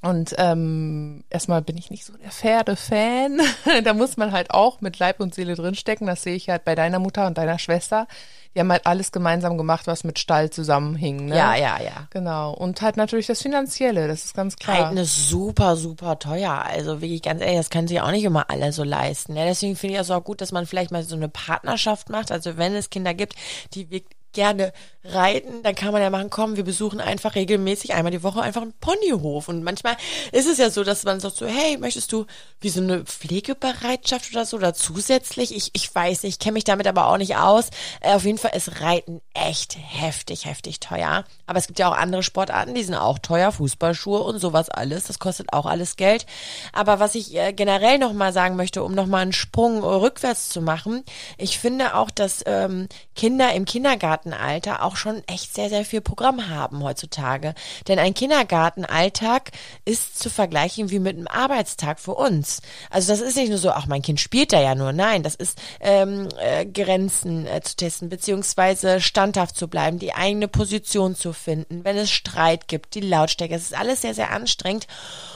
Und 0.00 0.32
ähm, 0.38 1.24
erstmal 1.28 1.60
bin 1.60 1.76
ich 1.76 1.90
nicht 1.90 2.04
so 2.04 2.16
der 2.16 2.30
Pferde-Fan. 2.30 3.40
da 3.84 3.94
muss 3.94 4.16
man 4.16 4.30
halt 4.30 4.52
auch 4.52 4.80
mit 4.80 5.00
Leib 5.00 5.18
und 5.18 5.34
Seele 5.34 5.56
drinstecken. 5.56 6.06
Das 6.06 6.22
sehe 6.22 6.36
ich 6.36 6.48
halt 6.48 6.64
bei 6.64 6.76
deiner 6.76 7.00
Mutter 7.00 7.26
und 7.26 7.36
deiner 7.36 7.58
Schwester. 7.58 8.06
Die 8.54 8.60
haben 8.60 8.70
halt 8.70 8.86
alles 8.86 9.10
gemeinsam 9.10 9.58
gemacht, 9.58 9.88
was 9.88 10.04
mit 10.04 10.20
Stall 10.20 10.50
zusammenhing. 10.50 11.26
Ne? 11.26 11.36
Ja, 11.36 11.56
ja, 11.56 11.82
ja. 11.82 12.06
Genau. 12.10 12.54
Und 12.54 12.80
halt 12.80 12.96
natürlich 12.96 13.26
das 13.26 13.42
Finanzielle, 13.42 14.06
das 14.06 14.24
ist 14.24 14.34
ganz 14.34 14.54
klar. 14.54 14.84
Reiten 14.84 14.98
ist 14.98 15.28
super, 15.28 15.74
super 15.74 16.20
teuer. 16.20 16.62
Also 16.64 17.00
wirklich 17.00 17.22
ganz 17.22 17.40
ehrlich, 17.40 17.56
das 17.58 17.70
können 17.70 17.88
sich 17.88 18.00
auch 18.00 18.12
nicht 18.12 18.24
immer 18.24 18.48
alle 18.50 18.70
so 18.72 18.84
leisten. 18.84 19.34
Ja, 19.34 19.46
deswegen 19.46 19.74
finde 19.74 19.96
ich 19.96 20.00
es 20.00 20.12
auch 20.12 20.22
gut, 20.22 20.40
dass 20.40 20.52
man 20.52 20.66
vielleicht 20.66 20.92
mal 20.92 21.02
so 21.02 21.16
eine 21.16 21.28
Partnerschaft 21.28 22.08
macht. 22.08 22.30
Also 22.30 22.56
wenn 22.56 22.72
es 22.76 22.90
Kinder 22.90 23.14
gibt, 23.14 23.34
die 23.74 23.90
wirklich 23.90 24.16
gerne 24.32 24.72
reiten, 25.04 25.62
dann 25.62 25.74
kann 25.74 25.92
man 25.92 26.02
ja 26.02 26.10
machen, 26.10 26.30
komm, 26.30 26.56
wir 26.56 26.64
besuchen 26.64 27.00
einfach 27.00 27.34
regelmäßig 27.34 27.94
einmal 27.94 28.10
die 28.10 28.22
Woche 28.22 28.42
einfach 28.42 28.62
einen 28.62 28.74
Ponyhof. 28.74 29.48
Und 29.48 29.62
manchmal 29.62 29.96
ist 30.32 30.46
es 30.46 30.58
ja 30.58 30.70
so, 30.70 30.84
dass 30.84 31.04
man 31.04 31.20
sagt 31.20 31.36
so, 31.36 31.46
hey, 31.46 31.78
möchtest 31.78 32.12
du 32.12 32.26
wie 32.60 32.68
so 32.68 32.80
eine 32.80 33.04
Pflegebereitschaft 33.04 34.30
oder 34.32 34.44
so 34.44 34.56
oder 34.56 34.74
zusätzlich? 34.74 35.54
Ich, 35.54 35.70
ich 35.72 35.94
weiß 35.94 36.22
nicht, 36.22 36.34
ich 36.34 36.38
kenne 36.38 36.54
mich 36.54 36.64
damit 36.64 36.86
aber 36.86 37.08
auch 37.08 37.18
nicht 37.18 37.36
aus. 37.36 37.70
Äh, 38.00 38.14
auf 38.14 38.24
jeden 38.24 38.38
Fall 38.38 38.52
ist 38.54 38.80
Reiten 38.80 39.20
echt 39.46 39.76
heftig, 39.78 40.44
heftig 40.46 40.80
teuer. 40.80 41.24
Aber 41.46 41.58
es 41.58 41.66
gibt 41.66 41.78
ja 41.78 41.88
auch 41.88 41.96
andere 41.96 42.22
Sportarten, 42.22 42.74
die 42.74 42.82
sind 42.82 42.94
auch 42.94 43.18
teuer, 43.18 43.52
Fußballschuhe 43.52 44.20
und 44.20 44.38
sowas 44.38 44.68
alles. 44.68 45.04
Das 45.04 45.18
kostet 45.18 45.52
auch 45.52 45.66
alles 45.66 45.96
Geld. 45.96 46.26
Aber 46.72 47.00
was 47.00 47.14
ich 47.14 47.34
äh, 47.34 47.52
generell 47.52 47.98
nochmal 47.98 48.32
sagen 48.32 48.56
möchte, 48.56 48.82
um 48.82 48.94
nochmal 48.94 49.22
einen 49.22 49.32
Sprung 49.32 49.82
rückwärts 49.82 50.48
zu 50.48 50.60
machen, 50.60 51.04
ich 51.36 51.58
finde 51.58 51.94
auch, 51.94 52.10
dass 52.10 52.42
ähm, 52.46 52.88
Kinder 53.14 53.52
im 53.54 53.64
Kindergartenalter 53.64 54.82
auch 54.82 54.96
schon 54.96 55.22
echt 55.26 55.54
sehr, 55.54 55.68
sehr 55.68 55.84
viel 55.84 56.00
Programm 56.00 56.48
haben 56.48 56.82
heutzutage. 56.82 57.54
Denn 57.86 57.98
ein 57.98 58.14
Kindergartenalltag 58.14 59.52
ist 59.84 60.18
zu 60.18 60.30
vergleichen 60.30 60.90
wie 60.90 60.98
mit 60.98 61.16
einem 61.16 61.28
Arbeitstag 61.28 62.00
für 62.00 62.14
uns. 62.14 62.60
Also 62.90 63.12
das 63.12 63.20
ist 63.20 63.36
nicht 63.36 63.48
nur 63.48 63.58
so, 63.58 63.70
ach, 63.70 63.86
mein 63.86 64.02
Kind 64.02 64.20
spielt 64.20 64.52
da 64.52 64.60
ja 64.60 64.74
nur. 64.74 64.92
Nein, 64.92 65.22
das 65.22 65.34
ist 65.34 65.58
ähm, 65.80 66.28
äh, 66.40 66.66
Grenzen 66.66 67.46
äh, 67.46 67.60
zu 67.62 67.76
testen, 67.76 68.08
beziehungsweise 68.08 69.00
standhaft 69.28 69.56
zu 69.56 69.68
bleiben, 69.68 69.98
die 69.98 70.14
eigene 70.14 70.48
Position 70.48 71.14
zu 71.14 71.32
finden, 71.32 71.84
wenn 71.84 71.96
es 71.96 72.10
Streit 72.10 72.66
gibt, 72.66 72.94
die 72.94 73.00
Lautstärke. 73.00 73.54
Es 73.54 73.64
ist 73.64 73.76
alles 73.76 74.00
sehr, 74.00 74.14
sehr 74.14 74.30
anstrengend. 74.30 74.86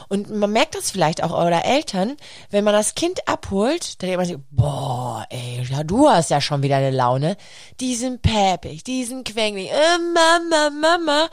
Und 0.09 0.31
man 0.31 0.51
merkt 0.51 0.75
das 0.75 0.91
vielleicht 0.91 1.23
auch 1.23 1.33
eurer 1.33 1.65
Eltern, 1.65 2.17
wenn 2.51 2.65
man 2.65 2.73
das 2.73 2.95
Kind 2.95 3.29
abholt, 3.29 4.03
dann 4.03 4.09
denkt 4.09 4.17
man 4.19 4.27
sich, 4.27 4.39
boah, 4.51 5.27
ey, 5.29 5.63
ja, 5.71 5.85
du 5.85 6.09
hast 6.09 6.31
ja 6.31 6.41
schon 6.41 6.63
wieder 6.63 6.77
eine 6.77 6.91
Laune. 6.91 7.37
Die 7.81 7.95
sind 7.95 8.23
päpig, 8.23 8.83
die 8.83 9.05
sind 9.05 9.29
quengelig, 9.29 9.71
äh, 9.71 9.99
Mama, 9.99 10.71
Mama. 10.71 11.25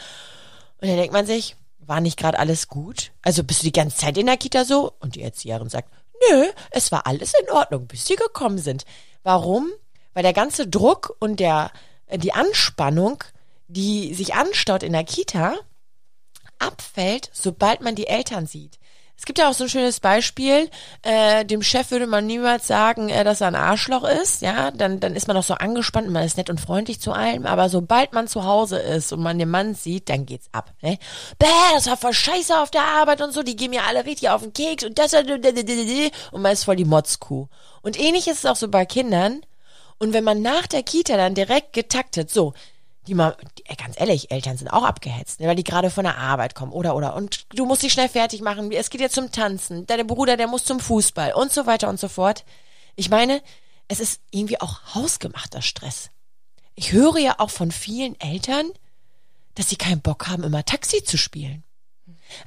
Und 0.81 0.87
dann 0.87 0.97
denkt 0.97 1.13
man 1.13 1.25
sich, 1.25 1.55
war 1.79 2.01
nicht 2.01 2.19
gerade 2.19 2.39
alles 2.39 2.67
gut? 2.67 3.11
Also 3.21 3.43
bist 3.43 3.61
du 3.61 3.67
die 3.67 3.71
ganze 3.71 3.97
Zeit 3.97 4.17
in 4.17 4.25
der 4.25 4.37
Kita 4.37 4.65
so? 4.65 4.93
Und 4.99 5.15
die 5.15 5.23
Erzieherin 5.23 5.69
sagt, 5.69 5.89
nö, 6.29 6.45
es 6.71 6.91
war 6.91 7.07
alles 7.07 7.33
in 7.41 7.49
Ordnung, 7.51 7.87
bis 7.87 8.05
sie 8.05 8.15
gekommen 8.15 8.57
sind. 8.57 8.85
Warum? 9.23 9.69
Weil 10.13 10.23
der 10.23 10.33
ganze 10.33 10.67
Druck 10.67 11.15
und 11.19 11.39
der, 11.39 11.71
die 12.17 12.33
Anspannung, 12.33 13.23
die 13.67 14.13
sich 14.13 14.33
anstaut 14.33 14.83
in 14.83 14.93
der 14.93 15.03
Kita, 15.03 15.55
abfällt, 16.57 17.29
sobald 17.33 17.81
man 17.81 17.95
die 17.95 18.07
Eltern 18.07 18.47
sieht. 18.47 18.79
Es 19.19 19.25
gibt 19.25 19.37
ja 19.37 19.49
auch 19.49 19.53
so 19.53 19.65
ein 19.65 19.69
schönes 19.69 19.99
Beispiel, 19.99 20.69
äh, 21.01 21.43
dem 21.43 21.61
Chef 21.61 21.91
würde 21.91 22.07
man 22.07 22.25
niemals 22.25 22.67
sagen, 22.67 23.09
äh, 23.09 23.25
dass 23.25 23.41
er 23.41 23.47
ein 23.47 23.55
Arschloch 23.55 24.05
ist, 24.05 24.41
ja, 24.41 24.71
dann, 24.71 25.01
dann 25.01 25.13
ist 25.13 25.27
man 25.27 25.35
auch 25.35 25.43
so 25.43 25.55
angespannt, 25.55 26.07
und 26.07 26.13
man 26.13 26.23
ist 26.23 26.37
nett 26.37 26.49
und 26.49 26.61
freundlich 26.61 27.01
zu 27.01 27.11
allem, 27.11 27.45
aber 27.45 27.67
sobald 27.67 28.13
man 28.13 28.29
zu 28.29 28.45
Hause 28.45 28.79
ist 28.79 29.11
und 29.11 29.21
man 29.21 29.37
den 29.37 29.49
Mann 29.49 29.75
sieht, 29.75 30.07
dann 30.07 30.25
geht's 30.25 30.47
ab, 30.53 30.71
ne? 30.81 30.97
Bäh, 31.37 31.47
das 31.73 31.87
war 31.87 31.97
voll 31.97 32.13
scheiße 32.13 32.57
auf 32.61 32.71
der 32.71 32.85
Arbeit 32.85 33.21
und 33.21 33.33
so, 33.33 33.43
die 33.43 33.57
gehen 33.57 33.71
mir 33.71 33.83
alle 33.83 34.05
richtig 34.05 34.29
auf 34.29 34.41
den 34.41 34.53
Keks 34.53 34.85
und 34.85 34.97
das 34.97 35.13
und 35.13 36.41
man 36.41 36.53
ist 36.53 36.63
voll 36.63 36.77
die 36.77 36.85
Motzkuh. 36.85 37.49
Und 37.81 37.99
ähnlich 37.99 38.25
ist 38.29 38.39
es 38.39 38.45
auch 38.45 38.55
so 38.55 38.69
bei 38.69 38.85
Kindern, 38.85 39.41
und 39.99 40.13
wenn 40.13 40.23
man 40.23 40.41
nach 40.41 40.67
der 40.67 40.83
Kita 40.83 41.17
dann 41.17 41.35
direkt 41.35 41.73
getaktet, 41.73 42.31
so, 42.31 42.53
die 43.07 43.13
mal, 43.13 43.35
ganz 43.77 43.99
ehrlich, 43.99 44.31
Eltern 44.31 44.57
sind 44.57 44.69
auch 44.69 44.83
abgehetzt, 44.83 45.39
ne, 45.39 45.47
weil 45.47 45.55
die 45.55 45.63
gerade 45.63 45.89
von 45.89 46.03
der 46.03 46.17
Arbeit 46.17 46.55
kommen 46.55 46.71
oder 46.71 46.95
oder 46.95 47.15
und 47.15 47.45
du 47.55 47.65
musst 47.65 47.83
dich 47.83 47.93
schnell 47.93 48.09
fertig 48.09 48.41
machen. 48.41 48.71
Es 48.71 48.89
geht 48.89 49.01
jetzt 49.01 49.15
zum 49.15 49.31
Tanzen, 49.31 49.85
dein 49.87 50.07
Bruder, 50.07 50.37
der 50.37 50.47
muss 50.47 50.63
zum 50.63 50.79
Fußball 50.79 51.33
und 51.33 51.51
so 51.51 51.65
weiter 51.65 51.89
und 51.89 51.99
so 51.99 52.07
fort. 52.07 52.45
Ich 52.95 53.09
meine, 53.09 53.41
es 53.87 53.99
ist 53.99 54.21
irgendwie 54.31 54.61
auch 54.61 54.95
hausgemachter 54.95 55.61
Stress. 55.61 56.11
Ich 56.75 56.91
höre 56.91 57.17
ja 57.17 57.35
auch 57.39 57.49
von 57.49 57.71
vielen 57.71 58.19
Eltern, 58.19 58.71
dass 59.55 59.69
sie 59.69 59.75
keinen 59.75 60.01
Bock 60.01 60.27
haben, 60.27 60.43
immer 60.43 60.63
Taxi 60.63 61.03
zu 61.03 61.17
spielen. 61.17 61.63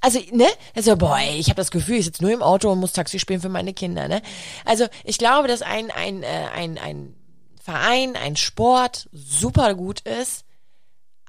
Also, 0.00 0.20
ne? 0.30 0.46
Also, 0.74 0.96
boah, 0.96 1.18
ich 1.18 1.48
habe 1.48 1.56
das 1.56 1.72
Gefühl, 1.72 1.96
ich 1.96 2.04
sitze 2.04 2.22
nur 2.22 2.32
im 2.32 2.42
Auto 2.42 2.70
und 2.70 2.78
muss 2.78 2.92
Taxi 2.92 3.18
spielen 3.18 3.40
für 3.40 3.48
meine 3.48 3.74
Kinder, 3.74 4.06
ne? 4.06 4.22
Also, 4.64 4.86
ich 5.04 5.18
glaube, 5.18 5.48
dass 5.48 5.60
ein, 5.60 5.90
ein, 5.90 6.22
äh, 6.22 6.48
ein, 6.54 6.78
ein 6.78 7.14
Verein, 7.62 8.16
ein 8.16 8.36
Sport 8.36 9.08
super 9.12 9.74
gut 9.74 10.00
ist. 10.00 10.44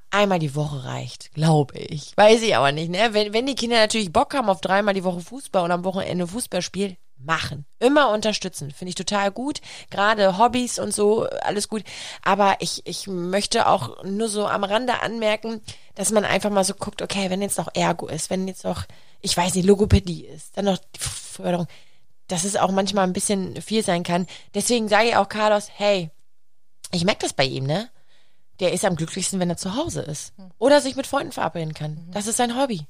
Einmal 0.09 0.39
die 0.39 0.55
Woche 0.55 0.83
reicht, 0.83 1.33
glaube 1.33 1.77
ich. 1.79 2.15
Weiß 2.17 2.41
ich 2.43 2.55
aber 2.55 2.71
nicht, 2.71 2.89
ne? 2.89 3.09
Wenn, 3.13 3.33
wenn 3.33 3.47
die 3.47 3.55
Kinder 3.55 3.77
natürlich 3.77 4.13
Bock 4.13 4.33
haben 4.33 4.49
auf 4.49 4.61
dreimal 4.61 4.93
die 4.93 5.03
Woche 5.03 5.21
Fußball 5.21 5.63
und 5.63 5.71
am 5.71 5.83
Wochenende 5.83 6.27
Fußballspiel, 6.27 6.97
machen. 7.25 7.65
Immer 7.79 8.09
unterstützen. 8.09 8.71
Finde 8.71 8.89
ich 8.89 8.95
total 8.95 9.31
gut. 9.31 9.61
Gerade 9.89 10.37
Hobbys 10.37 10.79
und 10.79 10.93
so, 10.93 11.27
alles 11.41 11.69
gut. 11.69 11.83
Aber 12.23 12.57
ich, 12.59 12.85
ich 12.85 13.07
möchte 13.07 13.67
auch 13.67 14.03
nur 14.03 14.29
so 14.29 14.45
am 14.47 14.63
Rande 14.63 15.01
anmerken, 15.01 15.61
dass 15.95 16.11
man 16.11 16.25
einfach 16.25 16.49
mal 16.49 16.63
so 16.63 16.73
guckt, 16.73 17.01
okay, 17.01 17.29
wenn 17.29 17.41
jetzt 17.41 17.57
noch 17.57 17.69
Ergo 17.73 18.07
ist, 18.07 18.29
wenn 18.29 18.47
jetzt 18.47 18.63
noch, 18.63 18.85
ich 19.21 19.35
weiß 19.35 19.55
nicht, 19.55 19.65
Logopädie 19.65 20.25
ist, 20.25 20.57
dann 20.57 20.65
noch 20.65 20.77
die 20.77 20.99
Förderung, 20.99 21.67
dass 22.27 22.43
es 22.43 22.55
auch 22.55 22.71
manchmal 22.71 23.05
ein 23.05 23.13
bisschen 23.13 23.61
viel 23.61 23.83
sein 23.83 24.03
kann. 24.03 24.27
Deswegen 24.53 24.87
sage 24.87 25.09
ich 25.09 25.15
auch 25.15 25.29
Carlos, 25.29 25.69
hey, 25.73 26.09
ich 26.93 27.05
merke 27.05 27.21
das 27.21 27.33
bei 27.33 27.45
ihm, 27.45 27.65
ne? 27.65 27.89
Der 28.59 28.71
ist 28.71 28.85
am 28.85 28.95
glücklichsten, 28.95 29.39
wenn 29.39 29.49
er 29.49 29.57
zu 29.57 29.75
Hause 29.75 30.01
ist. 30.01 30.33
Oder 30.59 30.79
sich 30.79 30.95
mit 30.95 31.07
Freunden 31.07 31.31
verabreden 31.31 31.73
kann. 31.73 32.07
Das 32.11 32.27
ist 32.27 32.37
sein 32.37 32.55
Hobby. 32.55 32.85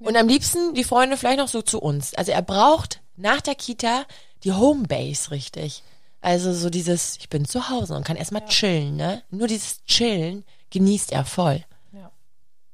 Und 0.00 0.16
am 0.16 0.28
liebsten 0.28 0.74
die 0.74 0.84
Freunde 0.84 1.16
vielleicht 1.16 1.38
noch 1.38 1.48
so 1.48 1.62
zu 1.62 1.80
uns. 1.80 2.14
Also 2.14 2.32
er 2.32 2.42
braucht 2.42 3.00
nach 3.16 3.40
der 3.40 3.54
Kita 3.54 4.04
die 4.42 4.52
Homebase 4.52 5.30
richtig. 5.30 5.82
Also 6.20 6.52
so 6.52 6.68
dieses, 6.68 7.16
ich 7.18 7.28
bin 7.28 7.44
zu 7.44 7.68
Hause 7.68 7.94
und 7.94 8.04
kann 8.04 8.16
erstmal 8.16 8.42
ja. 8.42 8.48
chillen, 8.48 8.96
ne? 8.96 9.22
Nur 9.30 9.46
dieses 9.46 9.84
Chillen 9.84 10.44
genießt 10.70 11.12
er 11.12 11.24
voll. 11.24 11.64
Ja. 11.92 12.10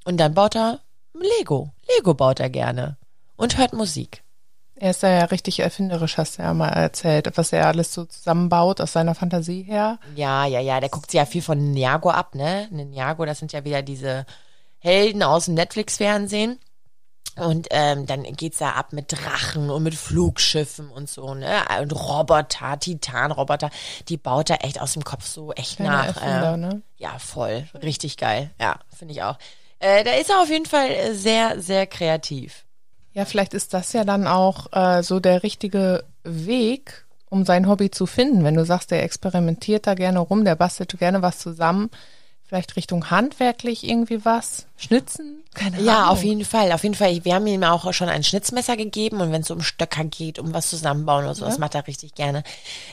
Und 0.04 0.16
dann 0.16 0.34
baut 0.34 0.56
er 0.56 0.80
Lego. 1.12 1.70
Lego 1.96 2.14
baut 2.14 2.40
er 2.40 2.48
gerne. 2.48 2.96
Und 3.36 3.58
hört 3.58 3.72
Musik. 3.72 4.22
Er 4.82 4.92
ist 4.92 5.02
ja 5.02 5.24
richtig 5.26 5.60
erfinderisch, 5.60 6.16
hast 6.16 6.38
du 6.38 6.42
ja 6.42 6.54
mal 6.54 6.70
erzählt, 6.70 7.30
was 7.36 7.52
er 7.52 7.66
alles 7.66 7.92
so 7.92 8.06
zusammenbaut 8.06 8.80
aus 8.80 8.92
seiner 8.92 9.14
Fantasie 9.14 9.62
her. 9.62 9.98
Ja, 10.16 10.46
ja, 10.46 10.58
ja, 10.58 10.80
der 10.80 10.88
guckt 10.88 11.10
sich 11.10 11.18
ja 11.18 11.26
viel 11.26 11.42
von 11.42 11.58
Ninjago 11.58 12.08
ab, 12.08 12.34
ne? 12.34 12.66
Ninjago, 12.70 13.26
das 13.26 13.38
sind 13.40 13.52
ja 13.52 13.62
wieder 13.66 13.82
diese 13.82 14.24
Helden 14.78 15.22
aus 15.22 15.44
dem 15.44 15.54
Netflix-Fernsehen. 15.54 16.58
Und 17.36 17.68
ähm, 17.72 18.06
dann 18.06 18.22
geht's 18.22 18.56
da 18.56 18.70
ab 18.70 18.94
mit 18.94 19.12
Drachen 19.12 19.68
und 19.68 19.82
mit 19.82 19.94
Flugschiffen 19.94 20.88
und 20.88 21.10
so, 21.10 21.34
ne? 21.34 21.62
Und 21.78 21.92
Roboter, 21.92 22.80
Titanroboter, 22.80 23.68
die 24.08 24.16
baut 24.16 24.48
er 24.48 24.64
echt 24.64 24.80
aus 24.80 24.94
dem 24.94 25.04
Kopf 25.04 25.26
so 25.26 25.52
echt 25.52 25.76
Keine 25.76 25.90
nach. 25.90 26.06
Erfinder, 26.06 26.54
äh, 26.54 26.56
ne? 26.56 26.82
Ja, 26.96 27.18
voll. 27.18 27.68
Richtig 27.82 28.16
geil. 28.16 28.50
Ja, 28.58 28.78
finde 28.96 29.12
ich 29.12 29.22
auch. 29.22 29.36
Äh, 29.78 30.04
da 30.04 30.12
ist 30.12 30.30
er 30.30 30.40
auf 30.40 30.48
jeden 30.48 30.66
Fall 30.66 31.14
sehr, 31.14 31.60
sehr 31.60 31.86
kreativ. 31.86 32.64
Ja, 33.12 33.24
vielleicht 33.24 33.54
ist 33.54 33.74
das 33.74 33.92
ja 33.92 34.04
dann 34.04 34.26
auch 34.26 34.72
äh, 34.72 35.02
so 35.02 35.20
der 35.20 35.42
richtige 35.42 36.04
Weg, 36.22 37.06
um 37.28 37.44
sein 37.44 37.68
Hobby 37.68 37.90
zu 37.90 38.06
finden. 38.06 38.44
Wenn 38.44 38.54
du 38.54 38.64
sagst, 38.64 38.90
der 38.90 39.02
experimentiert 39.02 39.86
da 39.86 39.94
gerne 39.94 40.20
rum, 40.20 40.44
der 40.44 40.54
bastelt 40.54 40.96
gerne 40.98 41.22
was 41.22 41.38
zusammen, 41.38 41.90
vielleicht 42.50 42.74
Richtung 42.74 43.10
handwerklich 43.10 43.88
irgendwie 43.88 44.24
was, 44.24 44.66
schnitzen, 44.76 45.44
keine 45.54 45.80
ja, 45.80 45.98
Ahnung. 45.98 46.08
auf 46.08 46.24
jeden 46.24 46.44
Fall. 46.44 46.72
Auf 46.72 46.82
jeden 46.82 46.96
Fall. 46.96 47.24
Wir 47.24 47.34
haben 47.36 47.46
ihm 47.46 47.62
auch 47.62 47.92
schon 47.92 48.08
ein 48.08 48.24
Schnitzmesser 48.24 48.76
gegeben 48.76 49.20
und 49.20 49.30
wenn 49.30 49.42
es 49.42 49.50
um 49.52 49.62
Stöcker 49.62 50.02
geht, 50.02 50.40
um 50.40 50.52
was 50.52 50.68
zusammenbauen 50.68 51.24
oder 51.24 51.34
so, 51.36 51.42
ja. 51.44 51.48
das 51.48 51.58
macht 51.58 51.76
er 51.76 51.86
richtig 51.86 52.16
gerne. 52.16 52.42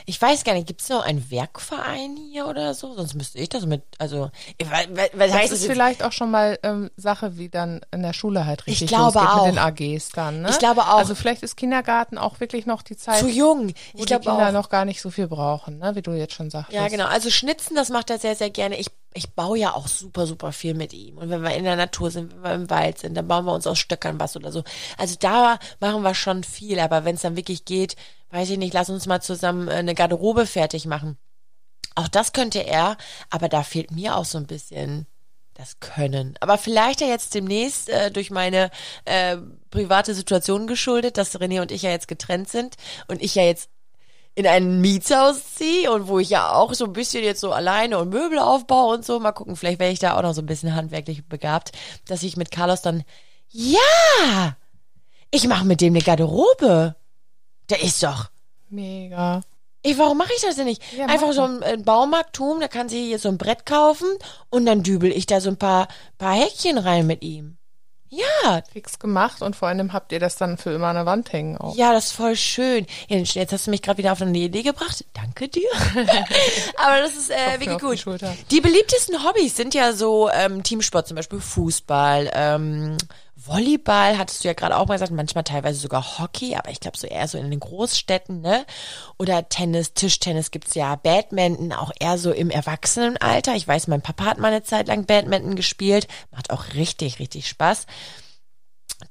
Ich 0.06 0.22
weiß 0.22 0.44
gar 0.44 0.54
nicht, 0.54 0.68
gibt 0.68 0.80
es 0.80 0.88
noch 0.90 1.04
einen 1.04 1.28
Werkverein 1.28 2.16
hier 2.30 2.46
oder 2.46 2.72
so? 2.74 2.94
Sonst 2.94 3.14
müsste 3.14 3.38
ich 3.38 3.48
das 3.48 3.66
mit, 3.66 3.82
also, 3.98 4.30
was 4.70 4.86
das 5.16 5.32
heißt 5.32 5.52
ist 5.52 5.66
vielleicht 5.66 6.04
auch 6.04 6.12
schon 6.12 6.30
mal 6.30 6.56
ähm, 6.62 6.90
Sache, 6.96 7.36
wie 7.36 7.48
dann 7.48 7.80
in 7.90 8.02
der 8.02 8.12
Schule 8.12 8.46
halt 8.46 8.68
richtig 8.68 8.82
ich 8.82 8.88
glaube 8.88 9.20
auch. 9.20 9.46
mit 9.46 9.54
den 9.54 9.58
AGs 9.58 10.10
dann, 10.10 10.42
ne? 10.42 10.50
Ich 10.50 10.58
glaube 10.60 10.82
auch. 10.82 10.98
Also 10.98 11.16
vielleicht 11.16 11.42
ist 11.42 11.56
Kindergarten 11.56 12.16
auch 12.16 12.38
wirklich 12.38 12.64
noch 12.64 12.82
die 12.82 12.96
Zeit. 12.96 13.18
Zu 13.18 13.28
jung. 13.28 13.72
Ich 13.94 14.06
glaube 14.06 14.22
die 14.22 14.28
Kinder 14.28 14.48
auch. 14.48 14.52
noch 14.52 14.68
gar 14.68 14.84
nicht 14.84 15.00
so 15.00 15.10
viel 15.10 15.26
brauchen, 15.26 15.78
ne? 15.78 15.96
Wie 15.96 16.02
du 16.02 16.12
jetzt 16.12 16.34
schon 16.34 16.48
sagst. 16.48 16.72
Ja, 16.72 16.86
genau. 16.86 17.06
Also 17.06 17.28
Schnitzen, 17.30 17.74
das 17.74 17.88
macht 17.88 18.10
er 18.10 18.18
sehr, 18.20 18.36
sehr 18.36 18.50
gerne. 18.50 18.78
Ich 18.78 18.88
ich 19.14 19.30
baue 19.30 19.58
ja 19.58 19.74
auch 19.74 19.88
super, 19.88 20.26
super 20.26 20.52
viel 20.52 20.74
mit 20.74 20.92
ihm. 20.92 21.18
Und 21.18 21.30
wenn 21.30 21.42
wir 21.42 21.54
in 21.54 21.64
der 21.64 21.76
Natur 21.76 22.10
sind, 22.10 22.34
wenn 22.34 22.42
wir 22.42 22.54
im 22.54 22.70
Wald 22.70 22.98
sind, 22.98 23.14
dann 23.14 23.26
bauen 23.26 23.46
wir 23.46 23.54
uns 23.54 23.66
aus 23.66 23.78
Stöckern 23.78 24.20
was 24.20 24.36
oder 24.36 24.52
so. 24.52 24.62
Also 24.96 25.16
da 25.18 25.58
machen 25.80 26.02
wir 26.02 26.14
schon 26.14 26.44
viel. 26.44 26.78
Aber 26.78 27.04
wenn 27.04 27.14
es 27.16 27.22
dann 27.22 27.36
wirklich 27.36 27.64
geht, 27.64 27.96
weiß 28.30 28.50
ich 28.50 28.58
nicht, 28.58 28.74
lass 28.74 28.90
uns 28.90 29.06
mal 29.06 29.20
zusammen 29.20 29.68
äh, 29.68 29.72
eine 29.72 29.94
Garderobe 29.94 30.46
fertig 30.46 30.86
machen. 30.86 31.16
Auch 31.94 32.08
das 32.08 32.32
könnte 32.32 32.60
er, 32.60 32.96
aber 33.30 33.48
da 33.48 33.62
fehlt 33.62 33.90
mir 33.90 34.16
auch 34.16 34.24
so 34.24 34.38
ein 34.38 34.46
bisschen 34.46 35.06
das 35.54 35.80
Können. 35.80 36.36
Aber 36.40 36.56
vielleicht 36.56 37.00
ja 37.00 37.08
jetzt 37.08 37.34
demnächst 37.34 37.88
äh, 37.88 38.12
durch 38.12 38.30
meine 38.30 38.70
äh, 39.04 39.36
private 39.70 40.14
Situation 40.14 40.68
geschuldet, 40.68 41.16
dass 41.18 41.34
René 41.40 41.60
und 41.60 41.72
ich 41.72 41.82
ja 41.82 41.90
jetzt 41.90 42.06
getrennt 42.06 42.48
sind 42.48 42.76
und 43.08 43.20
ich 43.20 43.34
ja 43.34 43.42
jetzt 43.42 43.68
in 44.38 44.46
ein 44.46 44.80
Mietshaus 44.80 45.54
ziehe 45.56 45.90
und 45.90 46.06
wo 46.06 46.20
ich 46.20 46.30
ja 46.30 46.52
auch 46.52 46.72
so 46.72 46.84
ein 46.84 46.92
bisschen 46.92 47.24
jetzt 47.24 47.40
so 47.40 47.50
alleine 47.50 47.98
und 47.98 48.10
Möbel 48.10 48.38
aufbaue 48.38 48.94
und 48.94 49.04
so. 49.04 49.18
Mal 49.18 49.32
gucken, 49.32 49.56
vielleicht 49.56 49.80
wäre 49.80 49.90
ich 49.90 49.98
da 49.98 50.16
auch 50.16 50.22
noch 50.22 50.32
so 50.32 50.42
ein 50.42 50.46
bisschen 50.46 50.76
handwerklich 50.76 51.26
begabt, 51.26 51.72
dass 52.06 52.22
ich 52.22 52.36
mit 52.36 52.52
Carlos 52.52 52.80
dann, 52.80 53.02
ja, 53.48 54.56
ich 55.32 55.48
mache 55.48 55.64
mit 55.64 55.80
dem 55.80 55.92
eine 55.92 56.04
Garderobe. 56.04 56.94
Der 57.68 57.82
ist 57.82 58.00
doch. 58.04 58.30
Mega. 58.70 59.40
Ich, 59.82 59.98
warum 59.98 60.16
mache 60.18 60.32
ich 60.36 60.42
das 60.42 60.54
denn 60.54 60.66
nicht? 60.66 60.84
Ja, 60.96 61.06
Einfach 61.06 61.32
so 61.32 61.42
ein, 61.42 61.64
ein 61.64 61.82
Baumarkttum, 61.82 62.60
da 62.60 62.68
kann 62.68 62.88
sie 62.88 63.06
hier 63.06 63.18
so 63.18 63.28
ein 63.28 63.38
Brett 63.38 63.66
kaufen 63.66 64.06
und 64.50 64.66
dann 64.66 64.84
dübel 64.84 65.10
ich 65.10 65.26
da 65.26 65.40
so 65.40 65.50
ein 65.50 65.56
paar, 65.56 65.88
paar 66.16 66.34
Häkchen 66.34 66.78
rein 66.78 67.08
mit 67.08 67.24
ihm. 67.24 67.57
Ja. 68.10 68.62
Fix 68.72 68.98
gemacht 68.98 69.42
und 69.42 69.56
vor 69.56 69.68
allem 69.68 69.92
habt 69.92 70.12
ihr 70.12 70.20
das 70.20 70.36
dann 70.36 70.56
für 70.56 70.70
immer 70.70 70.88
an 70.88 70.96
der 70.96 71.06
Wand 71.06 71.32
hängen 71.32 71.58
auch. 71.58 71.76
Ja, 71.76 71.92
das 71.92 72.06
ist 72.06 72.12
voll 72.12 72.36
schön. 72.36 72.86
Jetzt 73.08 73.52
hast 73.52 73.66
du 73.66 73.70
mich 73.70 73.82
gerade 73.82 73.98
wieder 73.98 74.12
auf 74.12 74.22
eine 74.22 74.36
Idee 74.36 74.62
gebracht. 74.62 75.04
Danke 75.14 75.48
dir. 75.48 75.68
Aber 76.76 77.00
das 77.00 77.16
ist 77.16 77.30
äh, 77.30 77.60
wirklich 77.60 78.04
gut. 78.04 78.22
Die, 78.22 78.44
die, 78.50 78.60
beliebtesten 78.60 79.24
Hobbys 79.24 79.56
sind 79.56 79.74
ja 79.74 79.92
so 79.92 80.30
ähm, 80.30 80.62
Teamsport, 80.62 81.06
zum 81.06 81.16
Beispiel 81.16 81.40
Fußball, 81.40 82.30
ähm, 82.32 82.96
Volleyball 83.40 84.18
hattest 84.18 84.42
du 84.42 84.48
ja 84.48 84.54
gerade 84.54 84.76
auch 84.76 84.86
mal 84.86 84.94
gesagt, 84.94 85.12
manchmal 85.12 85.44
teilweise 85.44 85.78
sogar 85.78 86.18
Hockey, 86.18 86.56
aber 86.56 86.70
ich 86.70 86.80
glaube 86.80 86.98
so 86.98 87.06
eher 87.06 87.28
so 87.28 87.38
in 87.38 87.50
den 87.50 87.60
Großstädten, 87.60 88.40
ne? 88.40 88.66
Oder 89.16 89.48
Tennis, 89.48 89.94
Tischtennis 89.94 90.50
gibt's 90.50 90.74
ja, 90.74 90.96
Badminton 90.96 91.72
auch 91.72 91.92
eher 92.00 92.18
so 92.18 92.32
im 92.32 92.50
Erwachsenenalter. 92.50 93.54
Ich 93.54 93.68
weiß, 93.68 93.86
mein 93.86 94.02
Papa 94.02 94.24
hat 94.24 94.38
mal 94.38 94.48
eine 94.48 94.64
Zeit 94.64 94.88
lang 94.88 95.06
Badminton 95.06 95.54
gespielt, 95.54 96.08
macht 96.32 96.50
auch 96.50 96.74
richtig, 96.74 97.20
richtig 97.20 97.46
Spaß. 97.46 97.86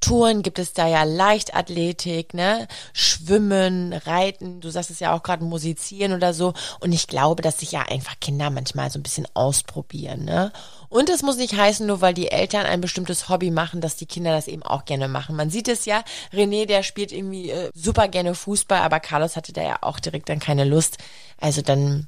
Touren 0.02 0.41
gibt 0.41 0.60
es 0.60 0.73
da 0.73 0.86
ja 0.86 1.04
Leichtathletik, 1.04 2.34
ne? 2.34 2.67
Schwimmen, 2.91 3.93
Reiten, 3.93 4.60
du 4.60 4.69
sagst 4.69 4.91
es 4.91 5.00
ja 5.00 5.13
auch 5.13 5.23
gerade 5.23 5.45
musizieren 5.45 6.12
oder 6.12 6.34
so. 6.34 6.54
Und 6.82 6.91
ich 6.91 7.08
glaube, 7.08 7.41
dass 7.41 7.60
sich 7.60 7.71
ja 7.71 7.84
einfach 7.84 8.19
Kinder 8.19 8.50
manchmal 8.50 8.91
so 8.91 9.00
ein 9.00 9.04
bisschen 9.04 9.28
ausprobieren, 9.34 10.26
ne? 10.26 10.52
Und 10.89 11.10
es 11.10 11.23
muss 11.23 11.38
nicht 11.38 11.56
heißen, 11.56 11.88
nur 11.88 12.02
weil 12.02 12.13
die 12.13 12.32
Eltern 12.32 12.65
ein 12.65 12.82
bestimmtes 12.82 13.30
Hobby 13.30 13.50
machen, 13.50 13.80
dass 13.80 13.95
die 13.95 14.06
Kinder 14.06 14.32
das 14.32 14.47
eben 14.47 14.63
auch 14.63 14.84
gerne 14.84 15.08
machen. 15.08 15.38
Man 15.38 15.50
sieht 15.50 15.69
es 15.69 15.86
ja, 15.86 16.04
René, 16.34 16.65
der 16.65 16.84
spielt 16.84 17.13
irgendwie 17.13 17.50
äh, 17.52 17.71
super 17.73 18.10
gerne 18.10 18.36
Fußball, 18.36 18.82
aber 18.82 19.00
Carlos 19.00 19.38
hatte 19.38 19.54
da 19.54 19.63
ja 19.63 19.78
auch 19.82 20.00
direkt 20.00 20.28
dann 20.28 20.39
keine 20.39 20.65
Lust. 20.65 20.97
Also 21.39 21.62
dann 21.62 22.08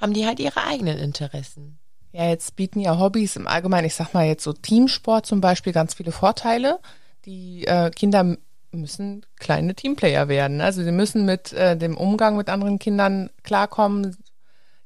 haben 0.00 0.12
die 0.12 0.26
halt 0.26 0.38
ihre 0.38 0.64
eigenen 0.64 0.98
Interessen. 0.98 1.78
Ja, 2.12 2.28
jetzt 2.28 2.54
bieten 2.56 2.80
ja 2.80 2.98
Hobbys 2.98 3.36
im 3.36 3.48
Allgemeinen, 3.48 3.86
ich 3.86 3.94
sag 3.94 4.14
mal 4.14 4.26
jetzt 4.26 4.44
so 4.44 4.52
Teamsport 4.52 5.26
zum 5.26 5.40
Beispiel, 5.40 5.72
ganz 5.72 5.94
viele 5.94 6.12
Vorteile 6.12 6.78
die 7.26 7.66
äh, 7.66 7.90
Kinder 7.90 8.36
müssen 8.70 9.26
kleine 9.38 9.74
Teamplayer 9.74 10.28
werden. 10.28 10.60
Also 10.60 10.82
sie 10.82 10.92
müssen 10.92 11.24
mit 11.24 11.52
äh, 11.52 11.76
dem 11.76 11.96
Umgang 11.96 12.36
mit 12.36 12.48
anderen 12.48 12.78
Kindern 12.78 13.30
klarkommen, 13.42 14.16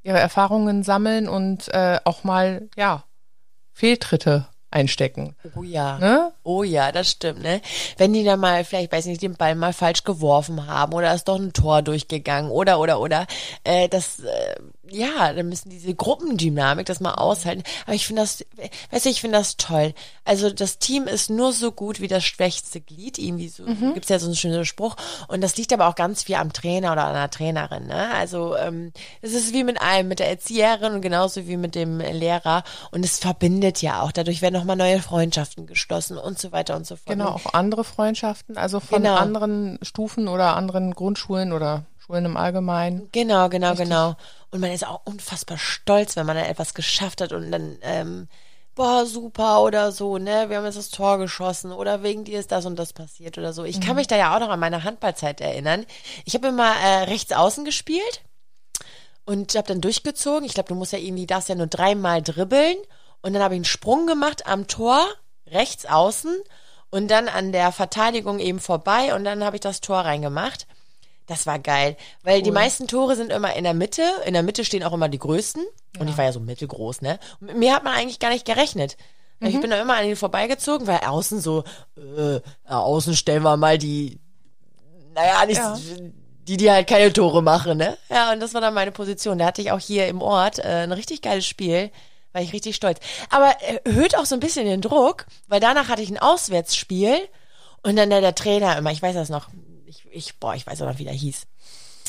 ihre 0.03 0.19
Erfahrungen 0.19 0.83
sammeln 0.83 1.29
und 1.29 1.69
äh, 1.75 1.99
auch 2.05 2.25
mal 2.25 2.69
ja 2.77 3.05
Fehltritte 3.73 4.47
einstecken. 4.71 5.35
Oh 5.57 5.63
ja. 5.63 5.99
Ne? 5.99 6.33
Oh 6.45 6.63
ja, 6.63 6.93
das 6.93 7.11
stimmt, 7.11 7.43
ne? 7.43 7.61
Wenn 7.97 8.13
die 8.13 8.25
dann 8.25 8.41
mal, 8.41 8.65
vielleicht, 8.65 8.93
weiß 8.93 9.07
nicht, 9.07 9.23
den 9.23 9.35
Ball 9.35 9.55
mal 9.55 9.73
falsch 9.73 10.05
geworfen 10.05 10.67
haben 10.67 10.93
oder 10.93 11.13
ist 11.15 11.29
doch 11.29 11.39
ein 11.39 11.53
Tor 11.53 11.83
durchgegangen 11.83 12.51
oder, 12.51 12.79
oder, 12.79 13.01
oder, 13.01 13.27
äh, 13.65 13.89
das, 13.89 14.21
äh, 14.21 14.55
ja, 14.91 15.33
dann 15.33 15.49
müssen 15.49 15.71
diese 15.71 15.95
Gruppendynamik 15.95 16.87
das 16.87 17.01
mal 17.01 17.15
aushalten. 17.15 17.63
Aber 17.87 17.95
ich 17.95 18.07
finde 18.07 18.23
das, 18.23 18.45
weißt 18.91 19.07
du, 19.07 19.09
ich 19.11 19.21
finde 19.21 19.39
das 19.39 19.57
toll. 19.57 19.95
Also 20.25 20.51
das 20.51 20.79
Team 20.79 21.07
ist 21.07 21.31
nur 21.31 21.53
so 21.53 21.73
gut 21.73 22.01
wie 22.01 22.09
das 22.09 22.25
schwächste 22.25 22.81
Glied. 22.81 23.19
Irgendwie 23.19 23.49
so 23.49 23.65
Mhm. 23.65 23.95
gibt's 23.95 24.09
ja 24.09 24.19
so 24.19 24.27
einen 24.27 24.37
schönen 24.37 24.65
Spruch. 24.65 24.97
Und 25.29 25.41
das 25.41 25.57
liegt 25.57 25.73
aber 25.73 25.89
auch 25.89 25.95
ganz 25.95 26.25
viel 26.25 26.35
am 26.37 26.53
Trainer 26.53 26.93
oder 26.93 27.05
an 27.05 27.15
der 27.15 27.31
Trainerin. 27.31 27.87
Ne? 27.87 28.11
Also 28.15 28.57
ähm, 28.57 28.93
es 29.23 29.33
ist 29.33 29.53
wie 29.53 29.65
mit 29.65 29.81
allem, 29.81 30.09
mit 30.09 30.19
der 30.19 30.29
Erzieherin 30.29 30.95
und 30.95 31.01
genauso 31.01 31.47
wie 31.47 31.57
mit 31.57 31.75
dem 31.75 31.99
Lehrer. 32.01 32.65
Und 32.91 33.05
es 33.05 33.19
verbindet 33.19 33.83
ja 33.83 34.03
auch. 34.03 34.13
Dadurch 34.13 34.43
werden 34.43 34.55
nochmal 34.55 34.77
neue 34.77 35.01
Freundschaften 35.01 35.67
geschlossen 35.67 36.19
und 36.19 36.39
so 36.39 36.53
weiter 36.53 36.77
und 36.77 36.87
so 36.87 36.97
fort. 36.97 37.07
Genau, 37.07 37.31
auch 37.31 37.55
andere 37.55 37.85
Freundschaften, 37.85 38.57
also 38.57 38.81
von 38.81 39.03
Genau. 39.03 39.15
anderen 39.17 39.79
Stufen 39.83 40.29
oder 40.29 40.57
anderen 40.57 40.95
Grundschulen 40.95 41.53
oder 41.53 41.85
Schulen 42.11 42.25
im 42.25 42.37
Allgemeinen. 42.37 43.09
Genau, 43.13 43.49
genau, 43.49 43.75
genau. 43.75 44.17
Und 44.51 44.61
man 44.61 44.73
ist 44.73 44.87
auch 44.87 45.03
unfassbar 45.05 45.59
stolz, 45.59 46.17
wenn 46.17 46.27
man 46.27 46.37
dann 46.37 46.47
etwas 46.47 46.75
geschafft 46.75 47.21
hat 47.21 47.33
und 47.33 47.53
dann, 47.53 47.79
ähm, 47.83 48.29
boah, 48.75 49.07
super 49.07 49.63
oder 49.63 49.93
so, 49.93 50.19
ne? 50.19 50.49
Wir 50.49 50.57
haben 50.57 50.65
jetzt 50.65 50.79
das 50.79 50.91
Tor 50.91 51.19
geschossen 51.19 51.71
oder 51.71 52.03
wegen 52.03 52.25
dir 52.25 52.41
ist 52.41 52.51
das 52.51 52.67
und 52.67 52.77
das 52.77 52.93
passiert 52.93 53.39
oder 53.39 53.53
so. 53.53 53.65
Ich 53.65 53.81
kann 53.81 53.95
mich 53.97 54.09
da 54.09 54.17
ja 54.17 54.35
auch 54.35 54.41
noch 54.41 54.49
an 54.49 54.59
meine 54.59 54.83
Handballzeit 54.83 55.41
erinnern. 55.41 55.87
Ich 56.25 56.35
habe 56.35 56.49
immer 56.49 56.73
äh, 56.77 57.05
rechts 57.05 57.33
außen 57.33 57.65
gespielt 57.65 58.23
und 59.25 59.55
habe 59.55 59.69
dann 59.69 59.81
durchgezogen. 59.81 60.45
Ich 60.45 60.55
glaube, 60.55 60.69
du 60.69 60.75
musst 60.75 60.93
ja 60.93 60.99
irgendwie, 60.99 61.27
darfst 61.27 61.49
ja 61.49 61.55
nur 61.55 61.69
dreimal 61.69 62.23
dribbeln 62.23 62.77
und 63.23 63.35
dann 63.35 63.43
habe 63.43 63.55
ich 63.55 63.59
einen 63.59 63.65
Sprung 63.65 64.07
gemacht 64.09 64.47
am 64.47 64.67
Tor, 64.67 65.07
rechts 65.47 65.87
außen 65.87 66.37
und 66.91 67.09
dann 67.09 67.29
an 67.29 67.53
der 67.53 67.71
Verteidigung 67.71 68.41
eben 68.41 68.59
vorbei 68.59 69.15
und 69.15 69.25
dann 69.25 69.45
habe 69.45 69.57
ich 69.57 69.61
das 69.61 69.81
Tor 69.81 70.01
reingemacht. 70.01 70.67
Das 71.31 71.47
war 71.47 71.61
geil, 71.61 71.97
weil 72.25 72.43
die 72.43 72.51
meisten 72.51 72.89
Tore 72.89 73.15
sind 73.15 73.31
immer 73.31 73.55
in 73.55 73.63
der 73.63 73.73
Mitte. 73.73 74.03
In 74.27 74.33
der 74.33 74.43
Mitte 74.43 74.65
stehen 74.65 74.83
auch 74.83 74.93
immer 74.93 75.09
die 75.09 75.21
größten. 75.21 75.65
Und 76.01 76.09
ich 76.09 76.19
war 76.19 76.25
ja 76.25 76.33
so 76.33 76.41
mittelgroß, 76.41 77.03
ne? 77.03 77.21
Und 77.41 77.47
mit 77.47 77.57
mir 77.57 77.73
hat 77.73 77.85
man 77.85 77.95
eigentlich 77.95 78.19
gar 78.19 78.31
nicht 78.31 78.45
gerechnet. 78.45 78.97
Ich 79.39 79.61
bin 79.61 79.71
da 79.71 79.81
immer 79.81 79.95
an 79.95 80.05
ihnen 80.05 80.17
vorbeigezogen, 80.17 80.89
weil 80.89 80.99
außen 81.07 81.41
so, 81.41 81.63
äh, 81.97 82.35
ja, 82.35 82.41
außen 82.81 83.15
stellen 83.15 83.45
wir 83.45 83.57
mal 83.57 83.79
die, 83.79 84.19
naja, 85.15 85.47
nicht, 85.47 85.57
Ja. 85.59 85.79
die, 86.49 86.57
die 86.57 86.69
halt 86.69 86.89
keine 86.89 87.13
Tore 87.13 87.45
machen, 87.45 87.79
ne? 87.79 87.97
Ja, 88.11 88.33
und 88.33 88.41
das 88.41 88.53
war 88.53 88.61
dann 88.61 88.75
meine 88.75 88.91
Position. 88.91 89.39
Da 89.39 89.47
hatte 89.47 89.63
ich 89.63 89.71
auch 89.71 89.79
hier 89.79 90.09
im 90.09 90.23
Ort 90.23 90.59
äh, 90.59 90.83
ein 90.83 90.91
richtig 90.93 91.23
geiles 91.23 91.47
Spiel. 91.47 91.93
War 92.33 92.43
ich 92.43 92.53
richtig 92.53 92.75
stolz. 92.75 92.99
Aber 93.31 93.55
äh, 93.61 93.79
erhöht 93.85 94.19
auch 94.19 94.27
so 94.27 94.35
ein 94.35 94.41
bisschen 94.41 94.67
den 94.67 94.81
Druck, 94.83 95.27
weil 95.47 95.61
danach 95.61 95.89
hatte 95.89 96.03
ich 96.03 96.11
ein 96.11 96.19
Auswärtsspiel 96.19 97.17
und 97.85 97.95
dann 97.95 98.11
der, 98.11 98.21
der 98.21 98.35
Trainer 98.35 98.77
immer, 98.77 98.91
ich 98.91 99.01
weiß 99.01 99.15
das 99.15 99.29
noch, 99.29 99.49
ich, 99.91 100.07
ich, 100.13 100.39
boah, 100.39 100.55
ich 100.55 100.67
weiß 100.67 100.81
auch 100.83 100.87
noch, 100.87 100.99
wie 100.99 101.05
der 101.05 101.13
hieß. 101.13 101.47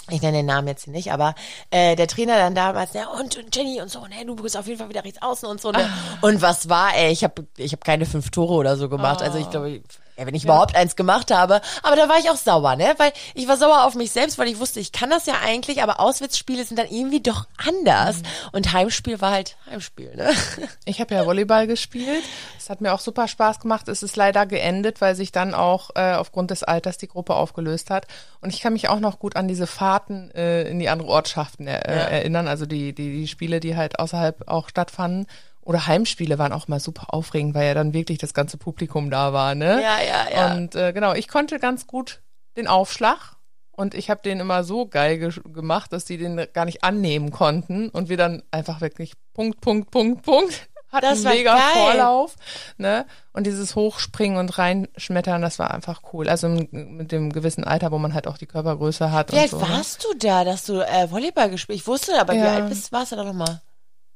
Ich 0.10 0.22
nenne 0.22 0.38
den 0.38 0.46
Namen 0.46 0.68
jetzt 0.68 0.88
nicht, 0.88 1.12
aber 1.12 1.36
äh, 1.70 1.96
der 1.96 2.08
Trainer 2.08 2.38
dann 2.38 2.56
damals, 2.56 2.94
ja, 2.94 3.08
und, 3.10 3.38
und 3.38 3.56
Jenny 3.56 3.82
und 3.82 3.90
so, 3.90 4.06
ne, 4.08 4.26
du 4.26 4.36
bist 4.36 4.58
auf 4.58 4.68
jeden 4.68 4.80
Fall 4.80 4.90
wieder 4.90 5.04
rechts 5.04 5.22
außen 5.22 5.48
und 5.48 5.62
so, 5.62 5.72
ne? 5.72 5.90
Und 6.22 6.42
was 6.42 6.70
war, 6.70 6.96
ey, 6.96 7.12
ich 7.12 7.24
habe 7.24 7.48
ich 7.58 7.74
hab 7.74 7.84
keine 7.84 8.06
fünf 8.06 8.30
Tore 8.30 8.54
oder 8.54 8.78
so 8.78 8.90
gemacht. 8.90 9.22
Also 9.22 9.38
ich 9.38 9.50
glaube, 9.50 9.82
ja, 10.22 10.28
wenn 10.28 10.36
ich 10.36 10.44
überhaupt 10.46 10.76
eins 10.76 10.96
gemacht 10.96 11.32
habe. 11.32 11.62
Aber 11.84 11.96
da 11.96 12.08
war 12.08 12.18
ich 12.20 12.30
auch 12.30 12.36
sauer, 12.38 12.76
ne? 12.76 12.94
Weil 12.98 13.12
ich 13.34 13.48
war 13.48 13.58
sauer 13.58 13.84
auf 13.86 13.96
mich 13.96 14.12
selbst, 14.12 14.38
weil 14.38 14.48
ich 14.48 14.60
wusste, 14.60 14.80
ich 14.80 14.92
kann 14.92 15.10
das 15.10 15.26
ja 15.26 15.34
eigentlich, 15.44 15.84
aber 15.84 16.00
Auswärtsspiele 16.00 16.64
sind 16.64 16.78
dann 16.80 16.88
irgendwie 16.90 17.22
doch 17.22 17.48
anders. 17.58 18.18
Und 18.52 18.72
Heimspiel 18.72 19.20
war 19.22 19.32
halt 19.32 19.58
Heimspiel, 19.70 20.16
ne? 20.16 20.32
Ich 20.86 21.00
habe 21.02 21.14
ja 21.16 21.26
Volleyball 21.26 21.68
gespielt. 21.68 22.24
Es 22.58 22.70
hat 22.70 22.82
mir 22.82 22.94
auch 22.94 23.00
super 23.00 23.28
Spaß 23.28 23.60
gemacht. 23.60 23.88
Es 23.88 24.04
ist 24.04 24.16
leider 24.16 24.46
geendet, 24.46 25.02
weil 25.02 25.16
sich 25.16 25.32
dann 25.32 25.54
auch 25.54 25.90
äh, 25.96 26.14
aufgrund 26.14 26.52
des 26.52 26.64
Alters 26.64 26.98
die 26.98 27.08
Gruppe 27.08 27.36
aufgelöst 27.36 27.90
hat. 27.90 28.08
Und 28.42 28.54
ich 28.54 28.62
kann 28.62 28.74
mich 28.74 28.88
auch 28.90 29.00
noch 29.00 29.20
gut 29.20 29.36
an 29.36 29.48
diese 29.48 29.68
Fahrten 29.68 30.32
äh, 30.32 30.64
in 30.64 30.80
die 30.80 30.90
andere 30.90 31.10
Ortschaften 31.10 31.68
äh, 31.68 31.72
Ja. 31.88 32.02
erinnern. 32.04 32.48
Also 32.48 32.66
die, 32.66 32.94
die, 32.94 33.12
die 33.12 33.28
Spiele, 33.28 33.60
die 33.60 33.76
halt 33.76 34.00
außerhalb 34.00 34.48
auch 34.48 34.70
stattfanden. 34.70 35.28
Oder 35.64 35.86
Heimspiele 35.88 36.40
waren 36.40 36.54
auch 36.54 36.68
mal 36.68 36.80
super 36.80 37.14
aufregend, 37.14 37.54
weil 37.54 37.68
ja 37.68 37.74
dann 37.74 37.94
wirklich 37.94 38.18
das 38.18 38.34
ganze 38.34 38.58
Publikum 38.58 39.12
da 39.12 39.32
war, 39.34 39.54
ne? 39.56 39.82
Ja, 39.82 40.00
ja, 40.02 40.26
ja. 40.34 40.54
Und 40.56 40.76
äh, 40.76 40.92
genau, 40.94 41.14
ich 41.14 41.28
konnte 41.28 41.60
ganz 41.60 41.86
gut 41.88 42.22
den 42.58 42.68
Aufschlag 42.68 43.36
und 43.72 43.94
ich 43.94 44.10
habe 44.10 44.22
den 44.24 44.40
immer 44.40 44.64
so 44.64 44.88
geil 44.88 45.18
ge 45.20 45.32
gemacht, 45.54 45.94
dass 45.94 46.06
die 46.06 46.18
den 46.18 46.48
gar 46.54 46.66
nicht 46.66 46.84
annehmen 46.84 47.32
konnten 47.32 47.90
und 47.90 48.10
wir 48.10 48.18
dann 48.18 48.44
einfach 48.52 48.82
wirklich 48.82 49.14
Punkt, 49.34 49.62
Punkt, 49.62 49.92
Punkt, 49.92 50.24
Punkt. 50.24 50.68
Hatten 50.92 51.06
Das 51.06 51.24
war 51.24 51.32
mega 51.34 51.54
geil. 51.56 51.62
Vorlauf, 51.74 52.36
ne? 52.78 53.06
Und 53.32 53.48
dieses 53.48 53.76
Hochspringen 53.78 54.38
und 54.38 54.58
reinschmettern, 54.58 55.42
das 55.42 55.58
war 55.58 55.72
einfach 55.74 56.02
cool. 56.12 56.28
Also 56.28 56.50
mit 56.50 57.14
dem 57.14 57.32
gewissen 57.32 57.64
Alter, 57.64 57.92
wo 57.94 57.98
man 57.98 58.14
halt 58.14 58.28
auch 58.28 58.38
die 58.38 58.46
Körpergröße 58.46 59.10
hat 59.10 59.32
Wie 59.32 59.40
alt 59.40 59.52
so. 59.52 59.60
ne? 59.60 59.70
warst 59.70 60.04
du 60.04 60.10
da, 60.18 60.44
dass 60.44 60.66
du 60.66 60.82
äh, 60.82 61.10
Volleyball 61.10 61.50
gespielt 61.50 61.80
Ich 61.80 61.88
wusste, 61.88 62.20
aber 62.20 62.34
wie 62.34 62.40
Ja. 62.40 62.56
alt 62.56 62.68
bist, 62.68 62.92
warst 62.92 63.14
du 63.14 63.16
da 63.16 63.24
nochmal? 63.24 63.62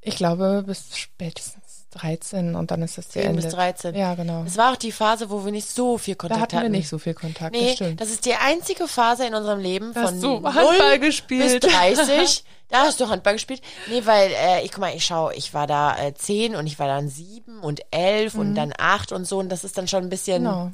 Ich 0.05 0.15
glaube 0.15 0.63
bis 0.65 0.95
spätestens 0.97 1.85
13 1.91 2.55
und 2.55 2.71
dann 2.71 2.81
ist 2.81 2.97
das 2.97 3.09
10 3.09 3.21
geendet. 3.23 3.45
bis 3.45 3.53
13. 3.53 3.95
Ja, 3.95 4.15
genau. 4.15 4.43
Es 4.45 4.57
war 4.57 4.73
auch 4.73 4.75
die 4.75 4.91
Phase, 4.91 5.29
wo 5.29 5.45
wir 5.45 5.51
nicht 5.51 5.67
so 5.69 5.97
viel 5.97 6.15
Da 6.15 6.19
Kontakt 6.19 6.41
hatten 6.41 6.51
wir 6.53 6.59
hatten. 6.61 6.71
nicht 6.73 6.89
so 6.89 6.97
viel 6.97 7.13
Kontakt, 7.13 7.55
das 7.55 7.61
Nee, 7.61 7.75
stimmt. 7.75 8.01
das 8.01 8.09
ist 8.09 8.25
die 8.25 8.33
einzige 8.35 8.87
Phase 8.87 9.25
in 9.25 9.33
unserem 9.33 9.59
Leben 9.59 9.93
Da 9.93 10.01
hast 10.01 10.09
von 10.11 10.21
du 10.21 10.39
0 10.41 10.53
Handball 10.53 10.99
gespielt. 10.99 11.61
bis 11.61 11.71
30. 11.71 12.43
da 12.69 12.79
hast 12.81 12.99
du 12.99 13.07
Handball 13.07 13.33
gespielt. 13.33 13.61
Nee, 13.89 14.01
weil, 14.05 14.29
äh, 14.31 14.63
ich 14.65 14.71
guck 14.71 14.81
mal, 14.81 14.93
ich 14.95 15.05
schau, 15.05 15.31
ich 15.31 15.53
war 15.53 15.67
da 15.67 15.97
äh, 15.97 16.13
10 16.13 16.55
und 16.57 16.67
ich 16.67 16.79
war 16.79 16.87
dann 16.87 17.07
7 17.07 17.59
und 17.61 17.81
11 17.91 18.35
und 18.35 18.55
dann 18.55 18.73
8 18.77 19.13
und 19.13 19.25
so 19.25 19.39
und 19.39 19.47
das 19.49 19.63
ist 19.63 19.77
dann 19.77 19.87
schon 19.87 20.03
ein 20.03 20.09
bisschen, 20.09 20.43
Mhm. 20.43 20.47
Genau. 20.47 20.71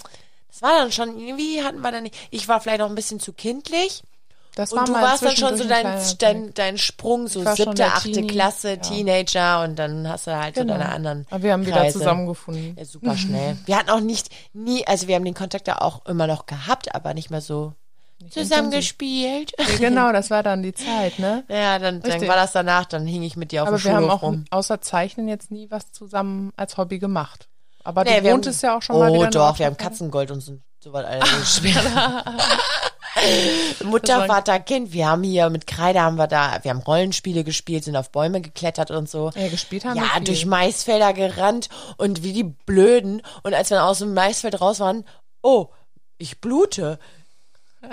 das 0.50 0.62
war 0.64 0.72
dann 0.80 0.92
schon, 0.92 1.20
irgendwie 1.20 1.64
hatten 1.64 1.82
wir 1.82 1.92
dann 1.92 2.04
nicht, 2.04 2.16
ich 2.32 2.48
war 2.48 2.60
vielleicht 2.62 2.80
noch 2.80 2.90
ein 2.90 2.96
bisschen 2.96 3.20
zu 3.20 3.32
kindlich 3.32 4.02
Das 4.56 4.72
war 4.74 4.80
und 4.80 4.90
du 4.90 4.92
mal 4.94 5.04
warst 5.04 5.24
dann 5.24 5.36
schon 5.38 5.56
so 5.56 5.64
dein, 5.66 5.86
dein, 6.20 6.54
dein 6.54 6.78
Sprung, 6.78 7.28
so 7.28 7.40
siebte, 7.56 7.86
achte 7.86 8.12
Teenie, 8.12 8.28
Klasse, 8.28 8.72
ja. 8.72 8.76
Teenager 8.78 9.64
und 9.64 9.78
dann 9.78 10.08
hast 10.10 10.28
du 10.28 10.36
halt 10.38 10.56
so 10.56 10.62
Genau. 10.62 10.74
deine 10.74 10.90
anderen 10.90 11.26
Aber 11.32 11.42
wir 11.44 11.54
haben 11.54 11.66
wieder 11.66 11.78
Kreise. 11.78 12.00
zusammengefunden. 12.00 12.76
Ja, 12.78 12.84
super 12.84 13.16
schnell. 13.16 13.58
Wir 13.66 13.78
hatten 13.78 13.90
auch 13.90 14.02
nicht, 14.02 14.28
nie, 14.54 14.86
also 14.86 15.08
wir 15.08 15.16
haben 15.16 15.24
den 15.26 15.34
Kontakt 15.36 15.68
da 15.70 15.78
auch 15.78 16.06
immer 16.06 16.28
noch 16.28 16.48
gehabt, 16.48 16.94
aber 16.94 17.14
nicht 17.14 17.30
mehr 17.32 17.40
so 17.42 17.74
zusammengespielt. 18.30 19.54
Ja, 19.58 19.78
genau, 19.78 20.12
das 20.12 20.30
war 20.30 20.44
dann 20.44 20.62
die 20.64 20.74
Zeit, 20.74 21.18
ne? 21.20 21.44
Ja, 21.50 21.80
dann, 21.80 22.02
dann 22.02 22.28
war 22.28 22.36
das 22.36 22.52
danach, 22.52 22.86
dann 22.86 23.06
hing 23.08 23.24
ich 23.24 23.36
mit 23.38 23.52
dir 23.52 23.64
auf 23.64 23.70
Aber 23.70 23.78
dem 23.78 23.84
wir 23.86 23.94
haben 23.96 24.10
auch 24.10 24.22
rum. 24.22 24.46
außer 24.52 24.82
Zeichnen 24.82 25.28
jetzt 25.28 25.50
nie 25.52 25.72
was 25.72 25.92
zusammen 25.92 26.52
als 26.58 26.78
Hobby 26.78 27.00
gemacht. 27.00 27.48
Aber 27.84 28.04
Nee, 28.04 28.22
du 28.22 28.30
wohntest 28.32 28.62
haben, 28.64 28.70
ja 28.70 28.78
auch 28.78 28.82
schon 28.82 28.96
oh, 28.96 29.00
mal 29.00 29.14
wieder 29.14 29.26
in 29.26 29.32
doch, 29.32 29.58
wir 29.60 29.66
haben 29.66 29.74
Nordrhein-Westfalen. 29.74 29.78
Katzengold 29.78 30.32
und 30.32 30.42
so, 30.42 30.58
so 30.80 30.94
was 30.94 31.06
alles. 31.06 31.62
Mutter, 33.84 34.26
Vater, 34.26 34.60
Kind. 34.60 34.94
Wir 34.94 35.08
haben 35.08 35.24
hier 35.24 35.50
mit 35.50 35.68
Kreide 35.68 36.02
haben 36.02 36.18
wir 36.18 36.28
da, 36.28 36.60
wir 36.62 36.72
haben 36.72 36.82
Rollenspiele 36.82 37.44
gespielt, 37.44 37.84
sind 37.84 37.96
auf 37.96 38.12
Bäume 38.12 38.42
geklettert 38.42 38.92
und 38.92 39.10
so. 39.10 39.32
Ja, 39.36 39.48
gespielt 39.48 39.86
haben 39.86 39.96
wir 39.96 40.04
Ja, 40.04 40.20
durch 40.20 40.46
Maisfelder 40.46 41.14
gerannt 41.14 41.70
und 41.98 42.24
wie 42.24 42.34
die 42.34 42.44
Blöden. 42.44 43.22
Und 43.44 43.54
als 43.54 43.70
wir 43.70 43.84
aus 43.84 44.00
dem 44.00 44.14
Maisfeld 44.14 44.60
raus 44.62 44.80
waren, 44.80 45.06
oh, 45.42 45.68
ich 46.18 46.40
blute. 46.40 47.00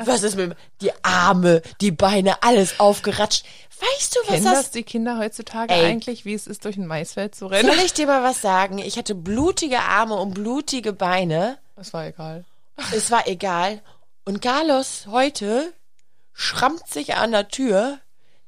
Was 0.04 0.22
ist 0.22 0.36
mit? 0.36 0.54
Die 0.82 0.92
Arme, 1.02 1.62
die 1.80 1.92
Beine, 1.92 2.42
alles 2.42 2.78
aufgeratscht. 2.78 3.44
Weißt 3.80 4.16
du, 4.16 4.20
was 4.20 4.28
Kennen 4.28 4.44
das 4.44 4.54
das 4.54 4.70
die 4.72 4.82
Kinder 4.82 5.18
heutzutage 5.18 5.72
Ey. 5.72 5.86
eigentlich, 5.86 6.24
wie 6.24 6.34
es 6.34 6.46
ist, 6.46 6.64
durch 6.64 6.76
ein 6.76 6.86
Maisfeld 6.86 7.34
zu 7.34 7.46
rennen? 7.46 7.70
Soll 7.70 7.84
ich 7.84 7.94
dir 7.94 8.06
mal 8.06 8.22
was 8.22 8.42
sagen? 8.42 8.78
Ich 8.78 8.98
hatte 8.98 9.14
blutige 9.14 9.80
Arme 9.80 10.16
und 10.16 10.34
blutige 10.34 10.92
Beine. 10.92 11.58
Das 11.76 11.92
war 11.92 12.06
egal. 12.06 12.44
Es 12.92 13.10
war 13.10 13.26
egal. 13.28 13.80
Und 14.28 14.42
Carlos 14.42 15.06
heute 15.06 15.72
schrammt 16.34 16.86
sich 16.86 17.14
an 17.14 17.32
der 17.32 17.48
Tür. 17.48 17.98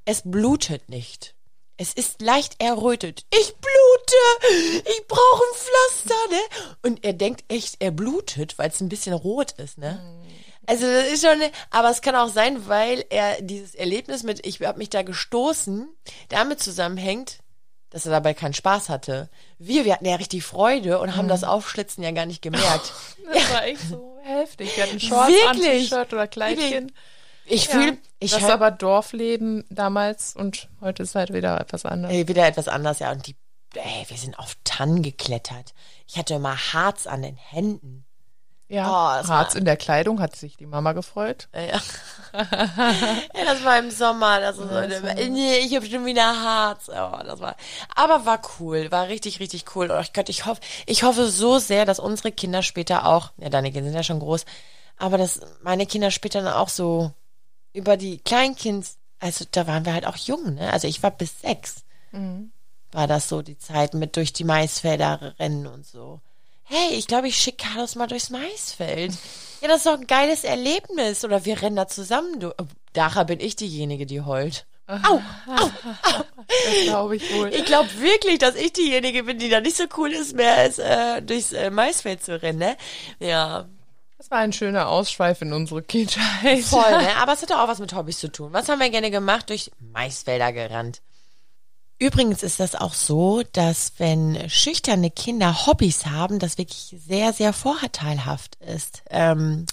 Es 0.04 0.20
blutet 0.26 0.90
nicht. 0.90 1.34
Es 1.78 1.94
ist 1.94 2.20
leicht 2.20 2.62
errötet. 2.62 3.24
Ich 3.30 3.54
blute! 3.56 4.84
Ich 4.84 5.08
brauche 5.08 5.42
ein 5.42 5.56
Pflaster, 5.56 6.28
ne? 6.28 6.40
Und 6.82 7.02
er 7.02 7.14
denkt 7.14 7.44
echt, 7.48 7.76
er 7.78 7.92
blutet, 7.92 8.58
weil 8.58 8.68
es 8.68 8.82
ein 8.82 8.90
bisschen 8.90 9.14
rot 9.14 9.52
ist, 9.52 9.78
ne? 9.78 10.04
Also 10.66 10.84
das 10.84 11.12
ist 11.12 11.24
schon, 11.24 11.40
aber 11.70 11.88
es 11.88 12.02
kann 12.02 12.14
auch 12.14 12.28
sein, 12.28 12.68
weil 12.68 13.06
er 13.08 13.40
dieses 13.40 13.74
Erlebnis 13.74 14.22
mit, 14.22 14.46
ich 14.46 14.60
habe 14.60 14.76
mich 14.76 14.90
da 14.90 15.00
gestoßen, 15.00 15.88
damit 16.28 16.62
zusammenhängt, 16.62 17.38
dass 17.88 18.04
er 18.04 18.12
dabei 18.12 18.34
keinen 18.34 18.52
Spaß 18.52 18.90
hatte. 18.90 19.30
Wir, 19.58 19.86
wir 19.86 19.94
hatten 19.94 20.04
ja 20.04 20.16
richtig 20.16 20.44
Freude 20.44 20.98
und 21.00 21.16
haben 21.16 21.28
das 21.28 21.42
Aufschlitzen 21.42 22.04
ja 22.04 22.10
gar 22.10 22.26
nicht 22.26 22.42
gemerkt. 22.42 22.92
Das 23.32 23.52
war 23.52 23.64
echt 23.64 23.88
so 23.88 24.09
heftig. 24.22 24.76
Wir 24.76 24.84
hatten 24.84 25.00
Shorts 25.00 25.32
an? 25.48 25.56
T-Shirt 25.60 26.12
oder 26.12 26.26
Kleidchen. 26.26 26.92
Ich 27.44 27.66
Ja. 27.66 27.70
fühle, 27.72 27.98
ich 28.20 28.30
das 28.32 28.42
hör- 28.42 28.52
aber 28.54 28.70
Dorfleben 28.70 29.64
damals 29.70 30.36
und 30.36 30.68
heute 30.80 31.02
ist 31.02 31.14
halt 31.14 31.32
wieder 31.32 31.60
etwas 31.60 31.84
anderes. 31.84 32.14
Ey, 32.14 32.28
wieder 32.28 32.46
etwas 32.46 32.68
anders, 32.68 32.98
ja. 33.00 33.10
Und 33.10 33.26
die, 33.26 33.34
ey, 33.74 34.04
wir 34.08 34.16
sind 34.16 34.38
auf 34.38 34.56
Tannen 34.64 35.02
geklettert. 35.02 35.74
Ich 36.06 36.16
hatte 36.16 36.34
immer 36.34 36.56
Harz 36.56 37.06
an 37.06 37.22
den 37.22 37.36
Händen. 37.36 38.04
Ja, 38.72 38.86
Oh, 38.88 38.92
Harz 38.92 39.28
war- 39.28 39.56
in 39.56 39.64
der 39.64 39.76
Kleidung 39.76 40.20
hat 40.20 40.36
sich 40.36 40.56
die 40.56 40.66
Mama 40.66 40.92
gefreut. 40.92 41.48
Ja. 41.52 41.80
ja, 42.32 43.44
das 43.44 43.64
war 43.64 43.78
im 43.80 43.90
Sommer. 43.90 44.40
Das 44.40 44.58
ist, 44.58 45.28
nee, 45.30 45.58
ich 45.58 45.74
habe 45.74 45.84
schon 45.86 46.06
wieder 46.06 46.22
Harz. 46.24 46.88
Oh, 46.88 47.18
das 47.24 47.40
war, 47.40 47.56
aber 47.96 48.24
war 48.26 48.40
cool, 48.60 48.90
war 48.92 49.08
richtig, 49.08 49.40
richtig 49.40 49.74
cool. 49.74 49.90
Oh 49.90 50.04
Gott, 50.14 50.28
ich 50.28 50.46
hoffe, 50.46 50.60
ich 50.86 51.02
hoffe 51.02 51.28
so 51.28 51.58
sehr, 51.58 51.84
dass 51.84 51.98
unsere 51.98 52.30
Kinder 52.30 52.62
später 52.62 53.06
auch, 53.06 53.32
ja, 53.38 53.48
deine 53.48 53.72
Kinder 53.72 53.88
sind 53.90 53.96
ja 53.96 54.04
schon 54.04 54.20
groß, 54.20 54.44
aber 54.96 55.18
dass 55.18 55.40
meine 55.62 55.86
Kinder 55.86 56.12
später 56.12 56.40
dann 56.40 56.52
auch 56.54 56.68
so 56.68 57.12
über 57.72 57.96
die 57.96 58.18
Kleinkind, 58.18 58.86
also 59.18 59.44
da 59.50 59.66
waren 59.66 59.84
wir 59.84 59.94
halt 59.94 60.06
auch 60.06 60.16
jung, 60.16 60.54
ne? 60.54 60.72
Also 60.72 60.86
ich 60.86 61.02
war 61.02 61.10
bis 61.10 61.40
sechs. 61.40 61.82
Mhm. 62.12 62.52
War 62.92 63.08
das 63.08 63.28
so 63.28 63.42
die 63.42 63.58
Zeit 63.58 63.94
mit 63.94 64.16
durch 64.16 64.32
die 64.32 64.44
Maisfelder 64.44 65.34
rennen 65.40 65.66
und 65.66 65.84
so. 65.86 66.20
Hey, 66.70 66.94
ich 66.96 67.06
glaube, 67.08 67.26
ich 67.28 67.36
schicke 67.36 67.66
Carlos 67.66 67.96
mal 67.96 68.06
durchs 68.06 68.30
Maisfeld. 68.30 69.12
Ja, 69.60 69.68
das 69.68 69.78
ist 69.78 69.86
doch 69.86 69.98
ein 69.98 70.06
geiles 70.06 70.44
Erlebnis. 70.44 71.24
Oder 71.24 71.44
wir 71.44 71.60
rennen 71.60 71.76
da 71.76 71.88
zusammen. 71.88 72.38
Du, 72.38 72.52
Dacher 72.92 73.24
bin 73.24 73.40
ich 73.40 73.56
diejenige, 73.56 74.06
die 74.06 74.20
heult. 74.20 74.66
Au, 74.86 75.20
Das 75.46 76.82
glaube 76.84 77.16
ich 77.16 77.34
wohl. 77.34 77.48
Ich 77.54 77.64
glaube 77.64 77.88
wirklich, 78.00 78.38
dass 78.38 78.54
ich 78.56 78.72
diejenige 78.72 79.24
bin, 79.24 79.38
die 79.38 79.48
da 79.48 79.60
nicht 79.60 79.76
so 79.76 79.84
cool 79.96 80.12
ist, 80.12 80.34
mehr 80.34 80.54
als 80.56 80.78
äh, 80.78 81.22
durchs 81.22 81.52
äh, 81.52 81.70
Maisfeld 81.70 82.24
zu 82.24 82.40
rennen. 82.42 82.58
Ne? 82.58 82.76
Ja, 83.20 83.68
Das 84.18 84.30
war 84.30 84.38
ein 84.38 84.52
schöner 84.52 84.88
Ausschweif 84.88 85.42
in 85.42 85.52
unsere 85.52 85.82
Kindheit. 85.82 86.60
voll. 86.64 86.90
Ne? 86.90 87.16
Aber 87.20 87.32
es 87.34 87.42
hat 87.42 87.52
auch 87.52 87.68
was 87.68 87.78
mit 87.78 87.94
Hobbys 87.94 88.18
zu 88.18 88.32
tun. 88.32 88.52
Was 88.52 88.68
haben 88.68 88.80
wir 88.80 88.90
gerne 88.90 89.10
gemacht? 89.10 89.50
Durch 89.50 89.70
Maisfelder 89.78 90.52
gerannt. 90.52 91.02
Übrigens 92.00 92.42
ist 92.42 92.60
das 92.60 92.74
auch 92.74 92.94
so, 92.94 93.42
dass 93.52 93.92
wenn 93.98 94.48
schüchterne 94.48 95.10
Kinder 95.10 95.66
Hobbys 95.66 96.06
haben, 96.06 96.38
das 96.38 96.56
wirklich 96.56 96.96
sehr, 97.06 97.34
sehr 97.34 97.52
vorteilhaft 97.52 98.56
ist. 98.56 99.02
Ähm, 99.10 99.66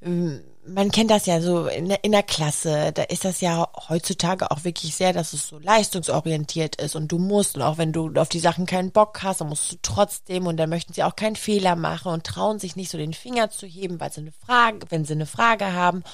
ähm, 0.00 0.40
man 0.66 0.90
kennt 0.90 1.10
das 1.10 1.26
ja 1.26 1.42
so 1.42 1.66
in 1.66 1.90
der, 1.90 2.02
in 2.02 2.12
der 2.12 2.22
Klasse, 2.22 2.92
da 2.92 3.02
ist 3.02 3.26
das 3.26 3.42
ja 3.42 3.68
heutzutage 3.90 4.50
auch 4.50 4.64
wirklich 4.64 4.94
sehr, 4.94 5.12
dass 5.12 5.34
es 5.34 5.48
so 5.48 5.58
leistungsorientiert 5.58 6.76
ist 6.76 6.96
und 6.96 7.08
du 7.08 7.18
musst 7.18 7.56
und 7.56 7.62
auch 7.62 7.76
wenn 7.76 7.92
du 7.92 8.10
auf 8.14 8.30
die 8.30 8.40
Sachen 8.40 8.64
keinen 8.64 8.90
Bock 8.90 9.22
hast, 9.22 9.42
dann 9.42 9.50
musst 9.50 9.70
du 9.70 9.76
trotzdem 9.82 10.46
und 10.46 10.56
dann 10.56 10.70
möchten 10.70 10.94
sie 10.94 11.02
auch 11.02 11.16
keinen 11.16 11.36
Fehler 11.36 11.76
machen 11.76 12.10
und 12.10 12.24
trauen 12.24 12.58
sich 12.58 12.74
nicht 12.74 12.90
so 12.90 12.96
den 12.96 13.12
Finger 13.12 13.50
zu 13.50 13.66
heben, 13.66 14.00
weil 14.00 14.12
sie 14.12 14.22
eine 14.22 14.32
Frage, 14.32 14.78
wenn 14.88 15.04
sie 15.04 15.12
eine 15.12 15.26
Frage 15.26 15.74
haben. 15.74 16.04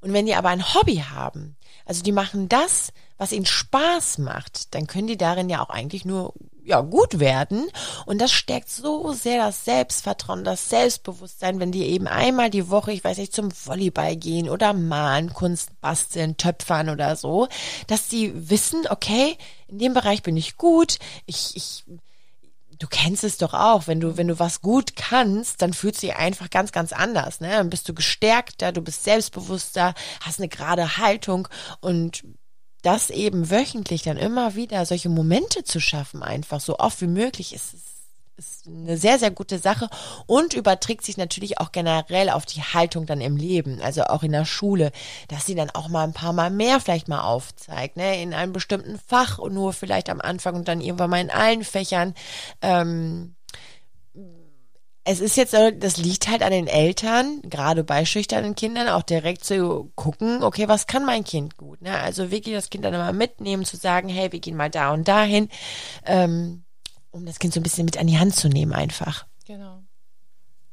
Und 0.00 0.12
wenn 0.12 0.26
die 0.26 0.36
aber 0.36 0.50
ein 0.50 0.74
Hobby 0.74 1.02
haben, 1.10 1.56
also 1.84 2.04
die 2.04 2.12
machen 2.12 2.48
das, 2.48 2.92
was 3.18 3.32
ihnen 3.32 3.46
Spaß 3.46 4.18
macht, 4.18 4.74
dann 4.74 4.86
können 4.86 5.08
die 5.08 5.18
darin 5.18 5.50
ja 5.50 5.62
auch 5.62 5.70
eigentlich 5.70 6.04
nur 6.04 6.34
ja 6.62 6.80
gut 6.82 7.18
werden 7.18 7.66
und 8.06 8.20
das 8.20 8.30
stärkt 8.30 8.70
so 8.70 9.12
sehr 9.12 9.38
das 9.38 9.64
Selbstvertrauen, 9.64 10.44
das 10.44 10.68
Selbstbewusstsein, 10.68 11.60
wenn 11.60 11.72
die 11.72 11.84
eben 11.84 12.06
einmal 12.06 12.50
die 12.50 12.68
Woche, 12.68 12.92
ich 12.92 13.02
weiß 13.02 13.18
nicht, 13.18 13.34
zum 13.34 13.50
Volleyball 13.50 14.16
gehen 14.16 14.48
oder 14.48 14.72
malen, 14.74 15.32
Kunst 15.32 15.80
basteln, 15.80 16.36
töpfern 16.36 16.90
oder 16.90 17.16
so, 17.16 17.48
dass 17.86 18.10
sie 18.10 18.32
wissen, 18.50 18.86
okay, 18.90 19.36
in 19.66 19.78
dem 19.78 19.94
Bereich 19.94 20.22
bin 20.22 20.36
ich 20.36 20.56
gut, 20.56 20.98
ich 21.26 21.56
ich 21.56 21.84
du 22.78 22.86
kennst 22.86 23.24
es 23.24 23.38
doch 23.38 23.54
auch, 23.54 23.86
wenn 23.86 24.00
du, 24.00 24.16
wenn 24.16 24.28
du 24.28 24.38
was 24.38 24.60
gut 24.60 24.94
kannst, 24.94 25.62
dann 25.62 25.72
fühlst 25.72 26.02
du 26.02 26.06
dich 26.06 26.16
einfach 26.16 26.48
ganz, 26.48 26.72
ganz 26.72 26.92
anders, 26.92 27.40
ne? 27.40 27.50
Dann 27.50 27.70
bist 27.70 27.88
du 27.88 27.94
gestärkter, 27.94 28.72
du 28.72 28.82
bist 28.82 29.04
selbstbewusster, 29.04 29.94
hast 30.20 30.38
eine 30.38 30.48
gerade 30.48 30.96
Haltung 30.96 31.48
und 31.80 32.22
das 32.82 33.10
eben 33.10 33.50
wöchentlich 33.50 34.02
dann 34.02 34.16
immer 34.16 34.54
wieder 34.54 34.86
solche 34.86 35.08
Momente 35.08 35.64
zu 35.64 35.80
schaffen, 35.80 36.22
einfach 36.22 36.60
so 36.60 36.78
oft 36.78 37.00
wie 37.00 37.08
möglich, 37.08 37.54
ist, 37.54 37.74
ist, 38.36 38.66
eine 38.66 38.96
sehr, 38.96 39.18
sehr 39.18 39.30
gute 39.30 39.58
Sache 39.58 39.88
und 40.26 40.54
überträgt 40.54 41.04
sich 41.04 41.16
natürlich 41.16 41.58
auch 41.58 41.72
generell 41.72 42.30
auf 42.30 42.46
die 42.46 42.62
Haltung 42.62 43.06
dann 43.06 43.20
im 43.20 43.36
Leben, 43.36 43.80
also 43.80 44.04
auch 44.04 44.22
in 44.22 44.32
der 44.32 44.44
Schule, 44.44 44.92
dass 45.28 45.46
sie 45.46 45.54
dann 45.54 45.70
auch 45.70 45.88
mal 45.88 46.04
ein 46.04 46.12
paar 46.12 46.32
Mal 46.32 46.50
mehr 46.50 46.78
vielleicht 46.80 47.08
mal 47.08 47.22
aufzeigt, 47.22 47.96
ne, 47.96 48.22
in 48.22 48.34
einem 48.34 48.52
bestimmten 48.52 48.98
Fach 48.98 49.38
und 49.38 49.54
nur 49.54 49.72
vielleicht 49.72 50.08
am 50.08 50.20
Anfang 50.20 50.54
und 50.54 50.68
dann 50.68 50.80
irgendwann 50.80 51.10
mal 51.10 51.20
in 51.20 51.30
allen 51.30 51.64
Fächern. 51.64 52.14
Ähm, 52.62 53.34
es 55.08 55.20
ist 55.20 55.38
jetzt, 55.38 55.54
das 55.54 55.96
liegt 55.96 56.28
halt 56.28 56.42
an 56.42 56.50
den 56.50 56.66
Eltern, 56.66 57.40
gerade 57.42 57.82
bei 57.82 58.04
schüchternen 58.04 58.54
Kindern, 58.54 58.88
auch 58.88 59.02
direkt 59.02 59.42
zu 59.42 59.90
gucken, 59.94 60.42
okay, 60.42 60.68
was 60.68 60.86
kann 60.86 61.06
mein 61.06 61.24
Kind 61.24 61.56
gut? 61.56 61.80
Ne? 61.80 61.98
Also 61.98 62.30
wirklich 62.30 62.54
das 62.54 62.68
Kind 62.68 62.84
dann 62.84 62.92
immer 62.92 63.14
mitnehmen, 63.14 63.64
zu 63.64 63.78
sagen, 63.78 64.10
hey, 64.10 64.30
wir 64.32 64.40
gehen 64.40 64.54
mal 64.54 64.68
da 64.68 64.92
und 64.92 65.08
dahin, 65.08 65.48
ähm, 66.04 66.64
um 67.10 67.24
das 67.24 67.38
Kind 67.38 67.54
so 67.54 67.60
ein 67.60 67.62
bisschen 67.62 67.86
mit 67.86 67.96
an 67.96 68.06
die 68.06 68.18
Hand 68.18 68.36
zu 68.36 68.50
nehmen 68.50 68.74
einfach. 68.74 69.24
Genau. 69.46 69.82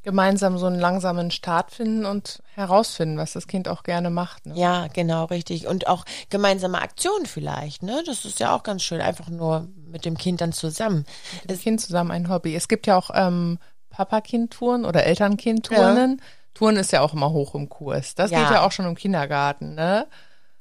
Gemeinsam 0.03 0.57
so 0.57 0.65
einen 0.65 0.79
langsamen 0.81 1.31
Start 1.31 1.71
finden 1.71 2.05
und 2.05 2.43
herausfinden, 2.53 3.17
was 3.17 3.31
das 3.31 3.47
Kind 3.47 3.69
auch 3.69 3.83
gerne 3.83 4.09
macht. 4.09 4.45
Ne? 4.47 4.55
Ja, 4.57 4.87
genau, 4.87 5.25
richtig. 5.25 5.65
Und 5.65 5.87
auch 5.87 6.03
gemeinsame 6.29 6.81
Aktionen 6.81 7.25
vielleicht, 7.25 7.83
ne? 7.83 8.03
Das 8.05 8.25
ist 8.25 8.39
ja 8.39 8.53
auch 8.53 8.63
ganz 8.63 8.83
schön, 8.83 9.01
einfach 9.01 9.29
nur 9.29 9.69
mit 9.87 10.03
dem 10.03 10.17
Kind 10.17 10.41
dann 10.41 10.51
zusammen. 10.51 11.05
Mit 11.41 11.51
dem 11.51 11.59
Kind 11.59 11.81
zusammen 11.81 12.11
ein 12.11 12.29
Hobby. 12.29 12.53
Es 12.53 12.67
gibt 12.67 12.85
ja 12.85 12.97
auch 12.97 13.09
ähm, 13.15 13.57
Papa-Kind-Touren 13.95 14.85
oder 14.85 15.03
Eltern-Kind-Touren. 15.05 16.21
Touren 16.53 16.77
ist 16.77 16.91
ja 16.91 17.01
auch 17.01 17.13
immer 17.13 17.31
hoch 17.31 17.55
im 17.55 17.69
Kurs. 17.69 18.15
Das 18.15 18.31
Ja. 18.31 18.41
geht 18.41 18.51
ja 18.51 18.65
auch 18.65 18.71
schon 18.71 18.85
im 18.85 18.95
Kindergarten, 18.95 19.75
ne? 19.75 20.07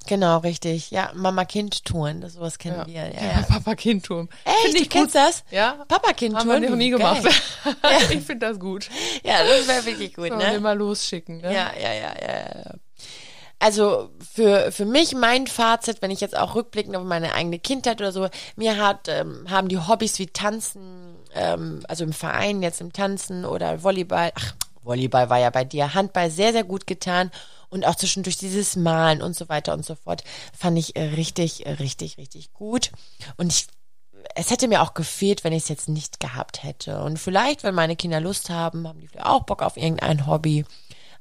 Genau, 0.06 0.38
richtig. 0.38 0.90
Ja, 0.90 1.10
Mama-Kind-Touren, 1.14 2.20
das 2.20 2.34
sowas 2.34 2.58
kennen 2.58 2.82
wir. 2.86 2.92
Ja, 2.94 3.06
ja. 3.06 3.42
Papa-Kind-Touren. 3.48 4.28
Echt, 4.44 4.56
Find 4.62 4.74
du 4.74 4.82
ich 4.82 4.90
kennst 4.90 5.14
gut. 5.14 5.22
das? 5.22 5.44
Ja. 5.50 5.84
Papa-Kind-Touren? 5.88 6.50
Haben 6.52 6.62
wir 6.62 6.70
noch 6.70 6.76
nie 6.76 6.90
gemacht. 6.90 7.22
ich 8.10 8.20
finde 8.20 8.46
das 8.46 8.60
gut. 8.60 8.88
Ja, 9.24 9.42
das 9.44 9.66
wäre 9.66 9.84
wirklich 9.86 10.14
gut, 10.14 10.28
Sollen 10.28 10.40
wir 10.40 10.52
ne? 10.52 10.60
mal 10.60 10.76
losschicken, 10.76 11.38
ne? 11.38 11.52
Ja, 11.54 11.70
ja, 11.80 11.92
ja, 11.92 12.12
ja, 12.20 12.38
ja. 12.64 12.74
Also 13.60 14.10
für, 14.34 14.72
für 14.72 14.84
mich 14.84 15.14
mein 15.14 15.46
Fazit, 15.46 16.02
wenn 16.02 16.10
ich 16.10 16.20
jetzt 16.20 16.36
auch 16.36 16.54
rückblickend 16.54 16.94
auf 16.96 17.04
meine 17.04 17.32
eigene 17.32 17.58
Kindheit 17.58 18.00
oder 18.00 18.12
so, 18.12 18.28
mir 18.56 18.76
hat, 18.76 19.08
ähm, 19.08 19.46
haben 19.48 19.68
die 19.68 19.78
Hobbys 19.78 20.18
wie 20.18 20.26
Tanzen, 20.26 21.03
ähm, 21.34 21.84
also 21.88 22.04
im 22.04 22.12
Verein 22.12 22.62
jetzt 22.62 22.80
im 22.80 22.92
Tanzen 22.92 23.44
oder 23.44 23.82
Volleyball, 23.82 24.32
ach, 24.34 24.54
Volleyball 24.82 25.30
war 25.30 25.38
ja 25.38 25.50
bei 25.50 25.64
dir, 25.64 25.94
Handball 25.94 26.30
sehr, 26.30 26.52
sehr 26.52 26.64
gut 26.64 26.86
getan 26.86 27.30
und 27.70 27.86
auch 27.86 27.94
zwischendurch 27.94 28.36
dieses 28.36 28.76
Malen 28.76 29.22
und 29.22 29.34
so 29.34 29.48
weiter 29.48 29.72
und 29.72 29.84
so 29.84 29.94
fort, 29.94 30.24
fand 30.56 30.78
ich 30.78 30.94
richtig, 30.96 31.64
richtig, 31.66 32.18
richtig 32.18 32.52
gut. 32.52 32.92
Und 33.36 33.52
ich 33.52 33.66
es 34.34 34.50
hätte 34.50 34.68
mir 34.68 34.82
auch 34.82 34.94
gefehlt, 34.94 35.44
wenn 35.44 35.52
ich 35.52 35.64
es 35.64 35.68
jetzt 35.68 35.88
nicht 35.88 36.20
gehabt 36.20 36.62
hätte. 36.62 37.02
Und 37.02 37.18
vielleicht, 37.18 37.62
wenn 37.62 37.74
meine 37.74 37.96
Kinder 37.96 38.20
Lust 38.20 38.50
haben, 38.50 38.88
haben 38.88 39.00
die 39.00 39.08
vielleicht 39.08 39.26
auch 39.26 39.44
Bock 39.44 39.62
auf 39.62 39.76
irgendein 39.76 40.26
Hobby. 40.26 40.64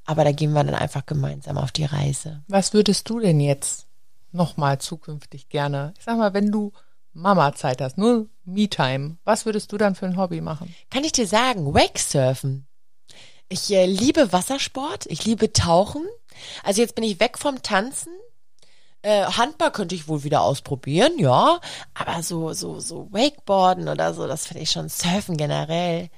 Aber 0.06 0.24
da 0.24 0.32
gehen 0.32 0.54
wir 0.54 0.64
dann 0.64 0.76
einfach 0.76 1.06
gemeinsam 1.06 1.58
auf 1.58 1.72
die 1.72 1.86
Reise. 1.86 2.44
Was 2.48 2.74
würdest 2.74 3.10
du 3.10 3.20
denn 3.20 3.40
jetzt 3.40 3.88
nochmal 4.32 4.80
zukünftig 4.80 5.50
gerne? 5.50 5.94
Ich 5.98 6.04
sag 6.04 6.18
mal, 6.18 6.34
wenn 6.34 6.52
du 6.52 6.74
Mama-Zeit 7.14 7.82
hast, 7.82 7.98
nur 7.98 8.28
Me-Time, 8.46 9.18
was 9.24 9.46
würdest 9.46 9.72
du 9.72 9.78
dann 9.78 9.96
für 9.96 10.06
ein 10.06 10.18
Hobby 10.18 10.42
machen? 10.42 10.74
Kann 10.90 11.04
ich 11.04 11.12
dir 11.12 11.28
sagen, 11.28 11.74
Wakesurfen. 11.74 12.68
Ich 13.50 13.72
äh, 13.72 13.86
liebe 13.86 14.34
Wassersport, 14.34 15.06
ich 15.08 15.26
liebe 15.26 15.54
Tauchen. 15.54 16.04
Also 16.64 16.82
jetzt 16.82 16.96
bin 16.96 17.04
ich 17.04 17.20
weg 17.20 17.38
vom 17.38 17.62
Tanzen. 17.62 18.14
Äh, 19.04 19.26
Handball 19.26 19.72
könnte 19.72 19.96
ich 19.96 20.08
wohl 20.08 20.24
wieder 20.24 20.42
ausprobieren, 20.42 21.14
ja. 21.18 21.60
Aber 21.94 22.24
so, 22.24 22.54
so, 22.54 22.80
so 22.80 23.12
Wakeboarden 23.12 23.90
oder 23.90 24.14
so, 24.14 24.28
das 24.28 24.48
finde 24.48 24.64
ich 24.64 24.72
schon 24.72 24.90
Surfen 24.90 25.38
generell. 25.38 26.10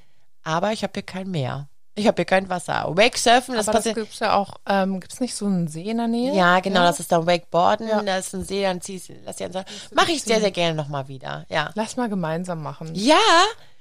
Aber 0.43 0.71
ich 0.71 0.83
habe 0.83 0.93
hier 0.93 1.03
kein 1.03 1.29
Meer. 1.29 1.67
Ich 1.97 2.07
habe 2.07 2.15
hier 2.17 2.25
kein 2.25 2.49
Wasser. 2.49 2.85
Wakesurfen, 2.89 3.55
das 3.55 3.67
Aber 3.69 3.77
das 3.77 3.85
passiert. 3.85 3.95
gibt's 3.95 4.19
ja 4.19 4.35
auch, 4.35 4.55
ähm, 4.67 4.99
gibt's 4.99 5.21
nicht 5.21 5.33
so 5.33 5.45
einen 5.45 5.67
See 5.69 5.83
in 5.89 5.97
der 5.97 6.07
Nähe? 6.07 6.35
Ja, 6.35 6.59
genau, 6.59 6.81
das 6.81 6.99
ist 6.99 7.11
dann 7.11 7.25
Wakeboarden, 7.25 7.87
Ja. 7.87 8.01
da 8.01 8.17
ist 8.17 8.33
ein 8.35 8.43
See, 8.43 8.63
dann 8.63 8.81
ziehst 8.81 9.09
lass 9.25 9.39
an 9.41 9.63
Mache 9.93 10.11
ich 10.11 10.21
sehr, 10.23 10.41
sehr 10.41 10.51
gerne 10.51 10.75
nochmal 10.75 11.07
wieder, 11.07 11.45
ja. 11.49 11.71
Lass 11.75 11.95
mal 11.95 12.09
gemeinsam 12.09 12.61
machen. 12.61 12.91
Ja, 12.93 13.15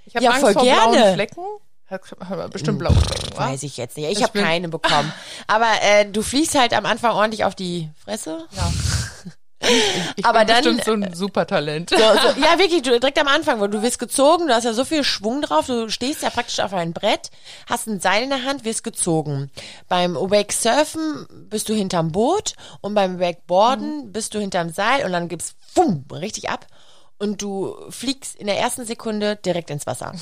Ich 0.07 0.15
habe 0.15 0.25
ja, 0.25 0.31
Angst 0.31 0.43
voll 0.43 0.53
vor 0.53 0.63
blauen 0.63 0.93
gerne. 0.93 1.15
Flecken. 1.15 1.43
Hat, 1.87 2.01
hat 2.29 2.51
bestimmt 2.51 2.79
blaue 2.79 2.95
Flecken? 2.95 3.37
Weiß 3.37 3.63
ich 3.63 3.77
jetzt 3.77 3.97
nicht. 3.97 4.09
Ich 4.11 4.19
Ich 4.19 4.23
habe 4.23 4.41
keine 4.41 4.69
bekommen. 4.69 5.13
Aber 5.49 5.67
äh, 5.83 6.07
du 6.07 6.23
fliegst 6.23 6.55
halt 6.59 6.73
am 6.73 6.87
Anfang 6.87 7.13
ordentlich 7.13 7.45
auf 7.45 7.55
die 7.55 7.91
Fresse. 8.05 8.47
Ja. 8.53 8.73
Ich 10.17 10.25
Aber 10.25 10.41
bin 10.41 10.49
dann- 10.49 10.65
bestimmt 10.77 10.85
so 10.85 10.93
ein 10.93 11.15
Supertalent. 11.15 11.91
So, 11.91 11.97
so, 11.97 12.03
ja, 12.41 12.59
wirklich, 12.59 12.83
du, 12.83 12.99
direkt 12.99 13.19
am 13.19 13.29
Anfang, 13.29 13.61
weil 13.61 13.69
du 13.71 13.83
wirst 13.83 13.99
gezogen, 13.99 14.47
du 14.49 14.55
hast 14.55 14.65
ja 14.65 14.73
so 14.73 14.85
viel 14.85 15.05
Schwung 15.05 15.43
drauf, 15.43 15.67
du 15.67 15.89
stehst 15.89 16.23
ja 16.23 16.31
praktisch 16.31 16.61
auf 16.61 16.73
ein 16.73 16.93
Brett, 16.93 17.31
hast 17.69 17.87
ein 17.87 18.01
Seil 18.01 18.25
in 18.25 18.31
der 18.31 18.45
Hand, 18.45 18.65
wirst 18.65 18.85
gezogen. 18.85 19.51
Beim 19.89 20.15
Wakesurfen 20.17 21.27
bist 21.51 21.69
du 21.69 21.75
hinterm 21.75 22.13
Boot 22.13 22.55
und 22.81 22.95
beim 22.95 23.19
Wakeboarden 23.21 24.13
bist 24.13 24.35
du 24.35 24.39
hinterm 24.39 24.71
Seil 24.71 25.05
und 25.05 25.13
dann 25.13 25.29
gibt's 25.29 25.55
fumm, 25.75 26.05
richtig 26.13 26.49
ab 26.51 26.67
und 27.19 27.43
du 27.43 27.75
fliegst 27.91 28.37
in 28.37 28.47
der 28.47 28.59
ersten 28.59 28.85
Sekunde 28.85 29.37
direkt 29.37 29.71
ins 29.71 29.87
Wasser. 29.87 30.13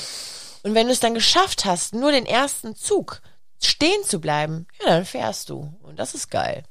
Und 0.62 0.74
wenn 0.74 0.86
du 0.86 0.92
es 0.92 1.00
dann 1.00 1.14
geschafft 1.14 1.64
hast, 1.64 1.94
nur 1.94 2.12
den 2.12 2.26
ersten 2.26 2.76
Zug 2.76 3.20
stehen 3.62 4.04
zu 4.04 4.20
bleiben, 4.20 4.66
ja, 4.80 4.88
dann 4.90 5.04
fährst 5.04 5.48
du. 5.50 5.72
Und 5.82 5.98
das 5.98 6.14
ist 6.14 6.30
geil. 6.30 6.62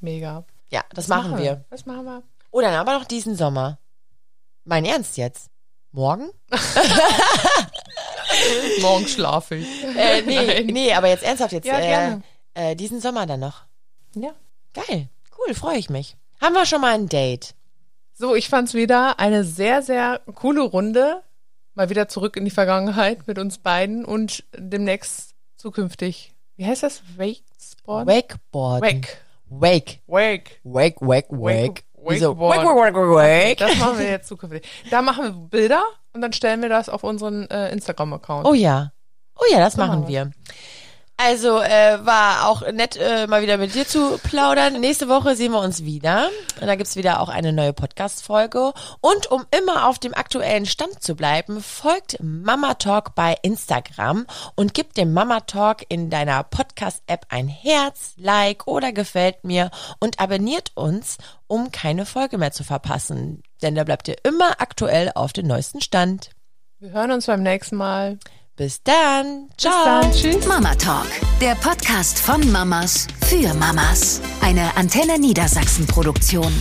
Mega. 0.00 0.44
Ja, 0.70 0.84
das 0.90 1.08
machen 1.08 1.38
wir. 1.38 1.64
Das 1.70 1.86
machen 1.86 2.04
wir. 2.04 2.22
Oh, 2.50 2.60
dann 2.60 2.74
aber 2.74 2.98
noch 2.98 3.04
diesen 3.04 3.36
Sommer. 3.36 3.78
Mein 4.64 4.84
Ernst 4.84 5.16
jetzt? 5.16 5.50
Morgen? 5.92 6.30
Morgen 8.80 9.08
schlafe 9.08 9.56
ich. 9.56 9.84
Äh, 9.96 10.22
nee, 10.22 10.46
Nein. 10.46 10.66
nee, 10.66 10.92
aber 10.92 11.08
jetzt 11.08 11.24
ernsthaft 11.24 11.52
jetzt. 11.52 11.66
Ja, 11.66 11.78
äh, 11.78 11.86
gerne. 11.86 12.22
Äh, 12.54 12.76
diesen 12.76 13.00
Sommer 13.00 13.26
dann 13.26 13.40
noch. 13.40 13.64
Ja. 14.14 14.34
Geil. 14.74 15.08
Cool, 15.38 15.54
freue 15.54 15.78
ich 15.78 15.88
mich. 15.88 16.16
Haben 16.40 16.54
wir 16.54 16.66
schon 16.66 16.80
mal 16.80 16.94
ein 16.94 17.08
Date? 17.08 17.54
So, 18.12 18.34
ich 18.34 18.48
fand's 18.48 18.74
wieder 18.74 19.18
eine 19.18 19.44
sehr, 19.44 19.82
sehr 19.82 20.20
coole 20.34 20.62
Runde. 20.62 21.22
Mal 21.74 21.88
wieder 21.88 22.08
zurück 22.08 22.36
in 22.36 22.44
die 22.44 22.50
Vergangenheit 22.50 23.26
mit 23.26 23.38
uns 23.38 23.58
beiden 23.58 24.04
und 24.04 24.44
demnächst 24.56 25.34
zukünftig. 25.56 26.34
Wie 26.56 26.66
heißt 26.66 26.82
das? 26.82 27.02
Wakesport? 27.16 28.06
Wakeboarden. 28.06 28.88
Wake. 28.88 29.18
Wake. 29.50 30.00
Wake. 30.06 30.60
Wake, 30.64 30.96
wake, 31.00 31.26
wake. 31.30 31.30
Wake. 31.30 31.84
Wieso? 32.06 32.36
Wakeboard. 32.38 32.94
Wake, 32.94 32.96
wake, 32.96 33.14
wake, 33.14 33.56
Das 33.58 33.70
wake. 33.70 33.78
machen 33.80 33.98
wir 33.98 34.08
jetzt 34.10 34.28
zukünftig. 34.28 34.64
Da 34.90 35.02
machen 35.02 35.24
wir 35.24 35.30
Bilder 35.32 35.82
und 36.12 36.20
dann 36.22 36.32
stellen 36.32 36.62
wir 36.62 36.68
das 36.68 36.88
auf 36.88 37.04
unseren 37.04 37.48
äh, 37.50 37.70
Instagram-Account. 37.72 38.46
Oh 38.46 38.54
ja. 38.54 38.92
Oh 39.36 39.44
ja, 39.50 39.58
das 39.58 39.74
So 39.74 39.80
machen 39.80 40.00
machen 40.00 40.08
wir. 40.08 40.30
Also 41.20 41.60
äh, 41.60 41.98
war 42.06 42.48
auch 42.48 42.62
nett, 42.70 42.96
äh, 42.96 43.26
mal 43.26 43.42
wieder 43.42 43.58
mit 43.58 43.74
dir 43.74 43.84
zu 43.84 44.18
plaudern. 44.18 44.78
Nächste 44.78 45.08
Woche 45.08 45.34
sehen 45.34 45.50
wir 45.50 45.58
uns 45.58 45.82
wieder. 45.82 46.30
Und 46.60 46.68
da 46.68 46.76
gibt's 46.76 46.94
wieder 46.94 47.20
auch 47.20 47.28
eine 47.28 47.52
neue 47.52 47.72
Podcast-Folge. 47.72 48.72
Und 49.00 49.28
um 49.28 49.44
immer 49.50 49.88
auf 49.88 49.98
dem 49.98 50.14
aktuellen 50.14 50.64
Stand 50.64 51.02
zu 51.02 51.16
bleiben, 51.16 51.60
folgt 51.60 52.18
Mama 52.22 52.74
Talk 52.74 53.16
bei 53.16 53.36
Instagram 53.42 54.26
und 54.54 54.74
gib 54.74 54.94
dem 54.94 55.12
Mama 55.12 55.40
Talk 55.40 55.84
in 55.88 56.08
deiner 56.08 56.44
Podcast-App 56.44 57.26
ein 57.30 57.48
Herz, 57.48 58.12
Like 58.16 58.68
oder 58.68 58.92
gefällt 58.92 59.42
mir 59.42 59.72
und 59.98 60.20
abonniert 60.20 60.70
uns, 60.76 61.18
um 61.48 61.72
keine 61.72 62.06
Folge 62.06 62.38
mehr 62.38 62.52
zu 62.52 62.62
verpassen. 62.62 63.42
Denn 63.60 63.74
da 63.74 63.82
bleibt 63.82 64.06
ihr 64.06 64.18
immer 64.22 64.60
aktuell 64.60 65.10
auf 65.16 65.32
dem 65.32 65.48
neuesten 65.48 65.80
Stand. 65.80 66.30
Wir 66.78 66.90
hören 66.90 67.10
uns 67.10 67.26
beim 67.26 67.42
nächsten 67.42 67.74
Mal. 67.74 68.20
Bis 68.58 68.82
dann. 68.82 69.46
Bis 69.46 69.56
Ciao. 69.56 69.84
dann. 69.84 70.12
Tschüss. 70.12 70.44
Mama 70.44 70.74
Talk, 70.74 71.06
der 71.40 71.54
Podcast 71.54 72.18
von 72.18 72.50
Mamas 72.50 73.06
für 73.24 73.54
Mamas. 73.54 74.20
Eine 74.40 74.76
Antenne 74.76 75.16
Niedersachsen 75.16 75.86
Produktion. 75.86 76.52